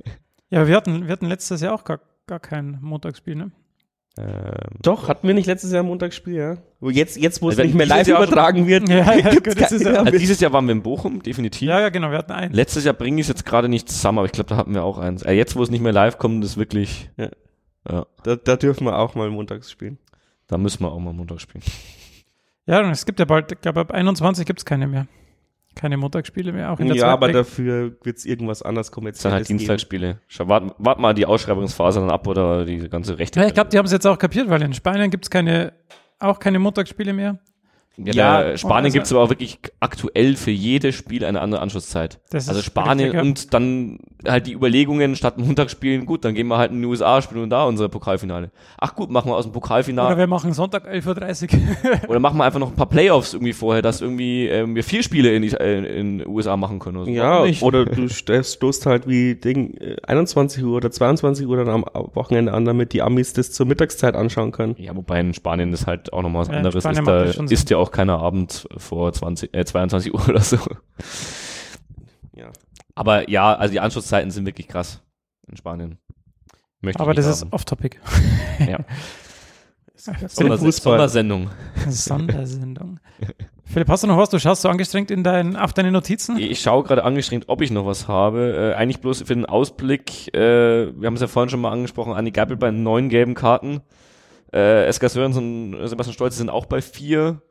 [0.50, 3.52] Ja, wir hatten, wir hatten letztes Jahr auch gar, gar kein Montagsspiel, ne?
[4.18, 6.58] Ähm, Doch, hatten wir nicht letztes Jahr ein Montagsspiel, ja?
[6.82, 9.54] Jetzt, jetzt wo es Also, nicht mehr dieses live Jahr- übertragen wird, Ja, ja, gibt's
[9.56, 11.68] gut, das ist keine- ja- Also dieses Jahr waren wir in Bochum, definitiv.
[11.68, 12.54] Ja, ja, genau, wir hatten einen.
[12.54, 14.84] Letztes Jahr bringe ich es jetzt gerade nicht zusammen, aber ich glaube, da hatten wir
[14.84, 15.22] auch eins.
[15.24, 17.30] Äh, jetzt, wo es nicht mehr live kommt, ist wirklich, Ja.
[17.90, 19.98] ja, Da, da dürfen wir auch mal montags spielen.
[20.48, 21.64] da müssen wir auch mal Montag spielen.
[22.66, 25.08] Ja, und es gibt ja bald, ich glaube, ab 21 gibt es keine mehr.
[25.78, 29.48] Keine Montagsspiele mehr, auch in der Ja, aber dafür wird's irgendwas anders kommerzielles sind halt
[29.48, 29.60] geben.
[29.60, 30.20] Dienstagsspiele.
[30.28, 33.40] Schau, Wart, wart mal die Ausschreibungsphase dann ab oder die ganze Rechte.
[33.40, 35.74] Ja, ich glaube, die haben es jetzt auch kapiert, weil in Spanien gibt es keine,
[36.20, 37.40] auch keine Montagsspiele mehr.
[37.98, 38.14] Ja,
[38.52, 42.20] Ja, Spanien also- gibt's aber auch wirklich aktuell für jedes Spiel eine andere Anschlusszeit.
[42.30, 46.58] Das Also Spanien richtig, und dann halt die Überlegungen, statt Montagsspielen, gut, dann gehen wir
[46.58, 48.52] halt in die USA, spielen da unser Pokalfinale.
[48.78, 50.10] Ach gut, machen wir aus dem Pokalfinale.
[50.10, 51.60] Oder wir machen Sonntag 11.30 Uhr.
[52.10, 55.02] Oder machen wir einfach noch ein paar Playoffs irgendwie vorher, dass irgendwie ähm, wir vier
[55.02, 56.98] Spiele in, die, äh, in den USA machen können.
[56.98, 57.12] Oder so.
[57.12, 61.70] Ja, oder du st- stoßt halt wie Ding äh, 21 Uhr oder 22 Uhr dann
[61.70, 64.76] am Wochenende an, damit die Amis das zur Mittagszeit anschauen können.
[64.78, 66.84] Ja, wobei in Spanien ist halt auch nochmal was Ja, anderes.
[66.84, 70.42] Spanien Ist, da das ist ja auch keiner Abend vor 20, äh, 22 Uhr oder
[70.42, 70.58] so.
[72.36, 72.52] Ja.
[72.96, 75.02] Aber ja, also die Anschlusszeiten sind wirklich krass
[75.48, 75.98] in Spanien.
[76.82, 77.54] Möchte Aber das nicht ist haben.
[77.54, 77.98] off-topic.
[78.68, 78.80] Ja.
[79.98, 80.30] Sonder.
[80.72, 81.50] Sondersendung.
[81.90, 83.00] Sondersendung.
[83.66, 84.30] Philipp, hast du noch was?
[84.30, 86.38] Du schaust so angestrengt in dein, auf deine Notizen?
[86.38, 88.74] Ich schaue gerade angestrengt, ob ich noch was habe.
[88.74, 90.34] Äh, eigentlich bloß für den Ausblick.
[90.36, 92.14] Äh, wir haben es ja vorhin schon mal angesprochen.
[92.14, 93.82] Anni Gabriel bei neun gelben Karten.
[94.54, 97.42] Äh, Eska Sörensen und Sebastian Stolz sind auch bei vier.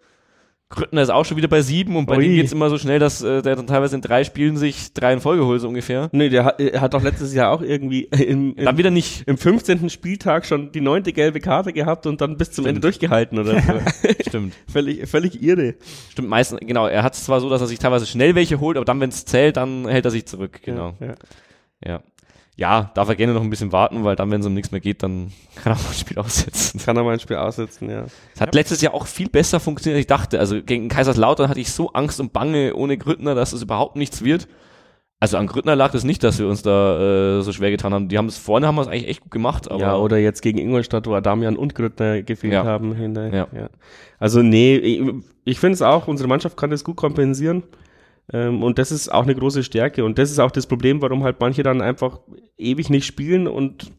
[0.69, 2.25] Grüttner ist auch schon wieder bei sieben und bei Ui.
[2.25, 5.13] dem geht's immer so schnell, dass äh, der dann teilweise in drei Spielen sich drei
[5.13, 6.09] in Folge holt, so ungefähr.
[6.11, 9.23] Nee, der hat, hat doch letztes Jahr auch irgendwie im, Dann im, wieder nicht.
[9.29, 9.91] im 15.
[9.91, 12.69] Spieltag schon die neunte gelbe Karte gehabt und dann bis zum Stimmt.
[12.69, 13.81] Ende durchgehalten oder so.
[14.27, 14.55] Stimmt.
[14.67, 15.77] völlig, völlig irre.
[16.11, 16.89] Stimmt, meistens, genau.
[16.89, 19.11] Er hat es zwar so, dass er sich teilweise schnell welche holt, aber dann, wenn
[19.11, 20.63] es zählt, dann hält er sich zurück.
[20.65, 20.95] Genau.
[20.99, 21.15] Ja, ja.
[21.85, 22.03] Ja.
[22.59, 24.81] Ja, darf er gerne noch ein bisschen warten, weil dann, wenn es um nichts mehr
[24.81, 26.81] geht, dann kann er auch ein Spiel aussetzen.
[26.81, 28.07] Kann er mal ein Spiel aussetzen, ja.
[28.35, 30.39] Es hat letztes Jahr auch viel besser funktioniert, als ich dachte.
[30.41, 34.25] Also gegen Kaiserslautern hatte ich so Angst und Bange ohne Grüttner, dass es überhaupt nichts
[34.25, 34.49] wird.
[35.19, 38.09] Also an Grüttner lag es nicht, dass wir uns da äh, so schwer getan haben.
[38.09, 39.71] Die haben es vorne, haben wir es eigentlich echt gut gemacht.
[39.71, 42.65] Aber ja, oder jetzt gegen Ingolstadt, wo Adamian und Grüttner gefehlt Ja.
[42.65, 42.95] haben.
[42.95, 43.49] Hinter, Ja.
[43.53, 43.69] ja.
[44.19, 45.03] Also nee, ich,
[45.45, 47.63] ich finde es auch, unsere Mannschaft kann das gut kompensieren.
[48.33, 50.05] Ähm, und das ist auch eine große Stärke.
[50.05, 52.21] Und das ist auch das Problem, warum halt manche dann einfach
[52.57, 53.93] ewig nicht spielen und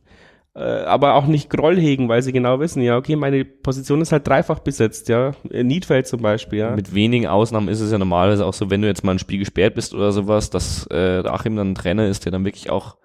[0.58, 4.12] äh, aber auch nicht Groll hegen, weil sie genau wissen, ja, okay, meine Position ist
[4.12, 5.34] halt dreifach besetzt, ja.
[5.52, 6.76] Äh, Niedfeld zum Beispiel, ja.
[6.76, 9.38] mit wenigen Ausnahmen ist es ja normalerweise auch so, wenn du jetzt mal ein Spiel
[9.38, 12.98] gesperrt bist oder sowas, dass äh, Achim dann ein Trainer ist, der dann wirklich auch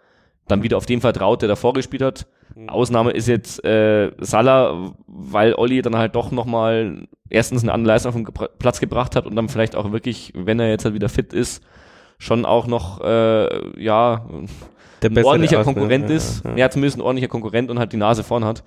[0.48, 2.26] dann wieder auf den vertraut, der davor gespielt hat.
[2.66, 8.10] Ausnahme ist jetzt äh, Salah, weil Olli dann halt doch nochmal erstens eine andere Leistung
[8.10, 10.94] auf den Gebra- Platz gebracht hat und dann vielleicht auch wirklich, wenn er jetzt halt
[10.94, 11.62] wieder fit ist,
[12.18, 14.26] schon auch noch, äh, ja,
[15.00, 16.44] Der ein ordentlicher Konkurrent ja, ist.
[16.44, 16.70] Ja, ja.
[16.70, 18.62] zumindest ein ordentlicher Konkurrent und halt die Nase vorn hat.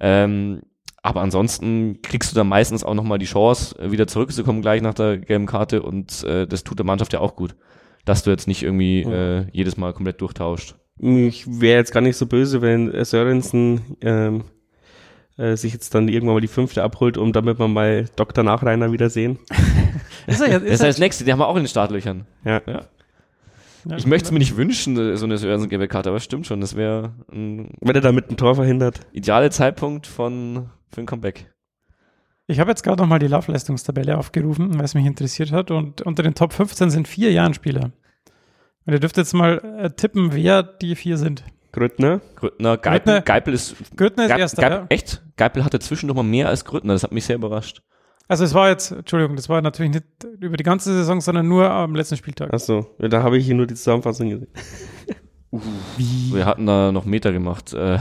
[0.00, 0.62] Ähm,
[1.02, 4.94] aber ansonsten kriegst du dann meistens auch nochmal die Chance, äh, wieder zurückzukommen gleich nach
[4.94, 7.56] der gelben Karte und äh, das tut der Mannschaft ja auch gut,
[8.04, 10.76] dass du jetzt nicht irgendwie äh, jedes Mal komplett durchtauscht.
[11.00, 14.44] Ich wäre jetzt gar nicht so böse, wenn äh, Sörensen ähm,
[15.36, 18.42] äh, sich jetzt dann irgendwann mal die fünfte abholt, um damit wir mal Dr.
[18.44, 19.38] Nachreiner wiedersehen.
[20.26, 22.26] Ist er jetzt, Das ist ist das nächste, die haben wir auch in den Startlöchern.
[22.44, 22.60] Ja.
[22.66, 22.82] Ja.
[23.96, 26.46] Ich möchte es mir nicht wünschen, äh, so eine Sörensen gelbe Karte, aber es stimmt
[26.46, 29.00] schon, das wäre ein Wenn er damit ein Tor verhindert.
[29.12, 31.50] idealer Zeitpunkt von, für ein Comeback.
[32.46, 35.70] Ich habe jetzt gerade nochmal die Laufleistungstabelle aufgerufen, weil es mich interessiert hat.
[35.70, 37.92] Und unter den Top 15 sind vier Jahrenspieler.
[38.86, 41.44] Und ihr dürft jetzt mal äh, tippen, wer die vier sind.
[41.72, 42.20] Grüttner.
[42.36, 44.62] Grüttner, Geipel, Grüttner- Geipel ist Grüttner ist Geip, erster.
[44.62, 44.86] Geip, ja.
[44.88, 45.22] Echt?
[45.36, 47.82] Geipel hatte zwischendurch mal mehr als Grüttner, das hat mich sehr überrascht.
[48.26, 50.04] Also es war jetzt, Entschuldigung, das war natürlich nicht
[50.40, 52.52] über die ganze Saison, sondern nur am letzten Spieltag.
[52.52, 54.48] Achso, ja, da habe ich hier nur die Zusammenfassung gesehen.
[56.30, 57.72] Wir hatten da noch Meter gemacht.
[57.72, 57.94] Äh,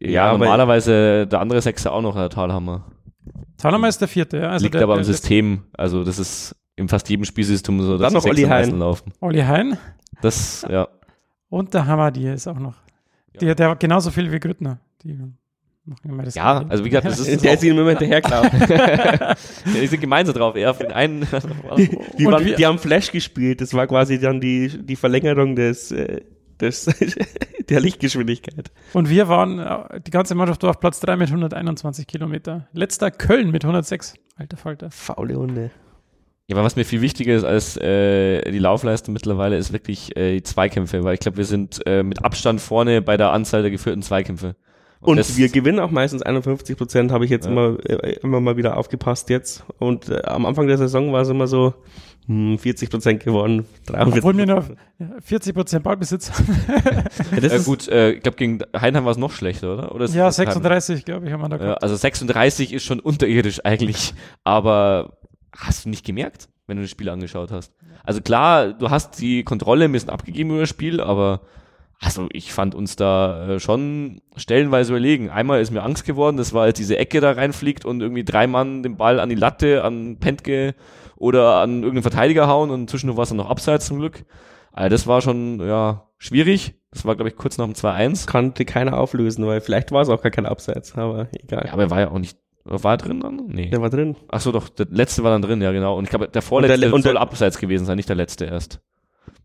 [0.00, 2.92] ja, Ja, aber- normalerweise der andere Sechser auch noch, der Talhammer.
[3.56, 4.50] Thalhammer ist der vierte, ja.
[4.50, 5.64] Also Liegt der, aber am der, System.
[5.72, 8.78] Also das ist in fast jedem Spielsystem so, dass Dann noch die Olli Hein.
[8.78, 9.12] laufen.
[9.20, 9.76] Olli Hein
[10.22, 10.88] Das, ja.
[11.48, 12.74] und der Hamadi ist auch noch.
[13.40, 14.78] Der, der hat genauso viel wie Grüttner.
[15.02, 15.12] Die
[15.84, 18.60] machen immer das Ja, also wie gesagt, das ist Der auch, ist ihm immer hinterhergelaufen.
[18.68, 19.34] ja,
[19.80, 20.56] die sind gemeinsam drauf.
[20.56, 21.20] Er für den einen.
[22.18, 23.60] Die, Und waren, wir- die haben Flash gespielt.
[23.60, 26.20] Das war quasi dann die, die Verlängerung des, äh,
[26.60, 26.86] des
[27.68, 28.70] der Lichtgeschwindigkeit.
[28.92, 32.66] Und wir waren, äh, die ganze Mannschaft war auf Platz 3 mit 121 Kilometer.
[32.72, 34.14] Letzter Köln mit 106.
[34.36, 34.90] Alter Falter.
[34.90, 35.70] Faule Hunde.
[36.50, 40.36] Ja, aber was mir viel wichtiger ist als äh, die Laufleistung mittlerweile, ist wirklich äh,
[40.36, 43.70] die Zweikämpfe, weil ich glaube, wir sind äh, mit Abstand vorne bei der Anzahl der
[43.70, 44.56] geführten Zweikämpfe.
[45.00, 47.52] Und das- wir gewinnen auch meistens 51 Prozent, habe ich jetzt Ja.
[47.52, 49.62] immer, äh, immer mal wieder aufgepasst jetzt.
[49.78, 51.74] Und äh, am Anfang der Saison war es immer so,
[52.26, 54.64] hm, 40 Prozent gewonnen, 43 Obwohl wir nur
[55.20, 56.46] 40 Prozent Ballbesitz haben.
[57.32, 59.94] Ja, das äh, ist, gut, äh, ich glaube, gegen Heinheim war es noch schlechter, oder?
[59.94, 61.82] oder ist ja, es- 36, glaube ich, haben wir da Ja, gehabt.
[61.82, 65.18] also 36 ist schon unterirdisch eigentlich, aber
[65.58, 67.74] hast du nicht gemerkt, wenn du das Spiel angeschaut hast?
[68.04, 71.42] Also klar, du hast die Kontrolle ein bisschen abgegeben über das Spiel, aber
[72.00, 75.30] also ich fand uns da äh, schon stellenweise überlegen.
[75.30, 78.46] Einmal ist mir Angst geworden, das war, als diese Ecke da reinfliegt und irgendwie drei
[78.46, 80.74] Mann den Ball an die Latte, an Pentke
[81.16, 84.24] oder an irgendeinen Verteidiger hauen und zwischendurch war es dann noch abseits zum Glück.
[84.72, 86.74] Also das war schon, ja, schwierig.
[86.92, 88.30] Das war, glaube ich, kurz nach dem 2-1.
[88.30, 91.64] konnte keiner auflösen, weil vielleicht war es auch gar kein Abseits, aber egal.
[91.66, 92.38] Ja, aber er war ja auch nicht,
[92.68, 93.42] war er drin dann?
[93.48, 93.70] Nee.
[93.70, 94.16] Der war drin.
[94.28, 95.96] Ach so, doch, der letzte war dann drin, ja genau.
[95.96, 98.16] Und ich glaube, der vorletzte Und der- und soll der- abseits gewesen sein, nicht der
[98.16, 98.80] letzte erst.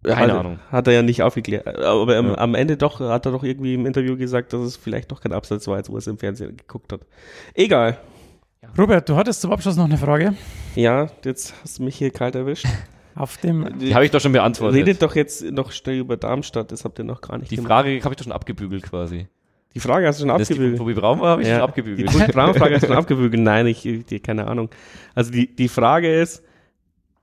[0.03, 0.59] Keine hat, Ahnung.
[0.69, 1.65] Hat er ja nicht aufgeklärt.
[1.79, 2.37] Aber am, Ja.
[2.37, 5.31] am Ende doch, hat er doch irgendwie im Interview gesagt, dass es vielleicht doch kein
[5.31, 7.01] Abseits war, als wo er es im Fernsehen geguckt hat.
[7.53, 7.97] Egal.
[8.77, 10.35] Robert, du hattest zum Abschluss noch eine Frage.
[10.75, 12.65] Ja, jetzt hast du mich hier kalt erwischt.
[13.15, 14.75] Auf dem, Die habe ich doch schon beantwortet.
[14.79, 17.69] Redet doch jetzt noch schnell über Darmstadt, das habt ihr noch gar nicht die gemacht.
[17.69, 19.27] Frage habe ich doch schon abgebügelt quasi.
[19.75, 20.77] Die Frage hast du schon Das die abgebügelt.
[20.77, 21.55] Tobi Braun habe ich Ja.
[21.55, 22.11] schon Die abgebügelt.
[22.11, 23.41] Tobi Braun Frage hast du schon abgebügelt.
[23.41, 24.69] Nein, ich, ich die, keine Ahnung.
[25.15, 26.43] Also die, die Frage ist,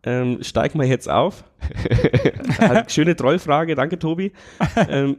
[0.03, 1.45] ähm, steig mal jetzt auf.
[2.59, 4.33] Halt, schöne Trollfrage, danke Tobi.
[4.89, 5.17] ähm,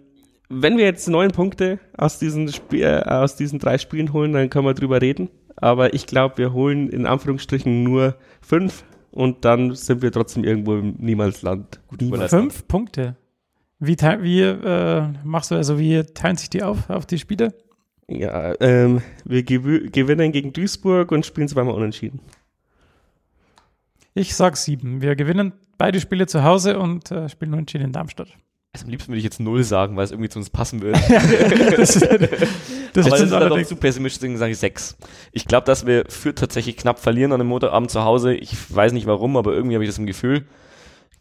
[0.50, 4.50] wenn wir jetzt neun Punkte aus diesen, Sp äh, aus diesen drei Spielen holen, dann
[4.50, 5.30] können wir drüber reden.
[5.56, 10.76] Aber ich glaube, wir holen in Anführungsstrichen nur fünf und dann sind wir trotzdem irgendwo
[10.76, 11.80] im Niemalsland.
[12.00, 12.40] überlassen.
[12.40, 13.16] fünf Punkte.
[13.84, 17.56] Wie, wie äh, machst du, also wie teilen sich die auf, auf die Spiele?
[18.08, 22.20] Ja, ähm, wir gewinnen gegen Duisburg und spielen zweimal unentschieden.
[24.14, 25.02] Ich sag sieben.
[25.02, 28.28] Wir gewinnen beide Spiele zu Hause und äh, spielen unentschieden in Darmstadt.
[28.72, 31.00] Also am liebsten würde ich jetzt null sagen, weil es irgendwie zu uns passen würde.
[31.76, 32.30] das, das Aber
[32.94, 34.96] das ist dann doch zu pessimistisch, deswegen sage ich sechs.
[35.32, 38.36] Ich glaube, dass wir Fürth tatsächlich knapp verlieren an einem Montagabend zu Hause.
[38.36, 40.46] Ich weiß nicht warum, aber irgendwie habe ich das im Gefühl.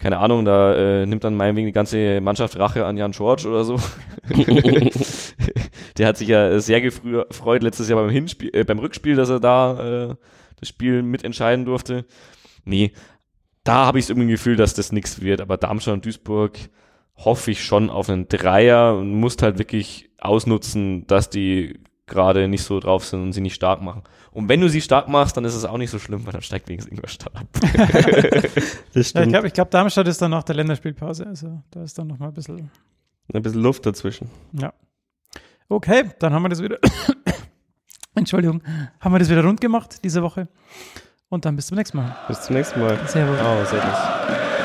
[0.00, 3.64] Keine Ahnung, da äh, nimmt dann meinetwegen die ganze Mannschaft Rache an Jan George oder
[3.64, 3.76] so.
[5.98, 9.40] Der hat sich ja sehr gefreut letztes Jahr beim Hinspiel, äh, beim Rückspiel, dass er
[9.40, 10.14] da äh,
[10.58, 12.06] das Spiel mitentscheiden durfte.
[12.64, 12.92] Nee,
[13.62, 15.42] da habe ich irgendwie ein Gefühl, dass das nichts wird.
[15.42, 16.58] Aber Darmstadt und Duisburg
[17.16, 21.78] hoffe ich schon auf einen Dreier und musst halt wirklich ausnutzen, dass die
[22.10, 24.02] gerade nicht so drauf sind und sie nicht stark machen.
[24.32, 26.42] Und wenn du sie stark machst, dann ist es auch nicht so schlimm, weil dann
[26.42, 27.46] steigt wenigstens Ingolstadt ab.
[28.92, 31.26] Das Ja, ich glaube, ich glaub, Darmstadt ist dann nach der Länderspielpause.
[31.26, 32.70] Also da ist dann noch mal ein bisschen.
[33.32, 34.28] Ein bisschen Luft dazwischen.
[34.52, 34.72] Ja.
[35.68, 36.78] Okay, dann haben wir das wieder.
[38.14, 38.62] Entschuldigung,
[38.98, 40.48] haben wir das wieder rund gemacht diese Woche.
[41.28, 42.16] Und dann bis zum nächsten Mal.
[42.26, 42.98] Bis zum nächsten Mal.
[43.06, 43.38] Servus.
[43.40, 44.59] Oh, servus.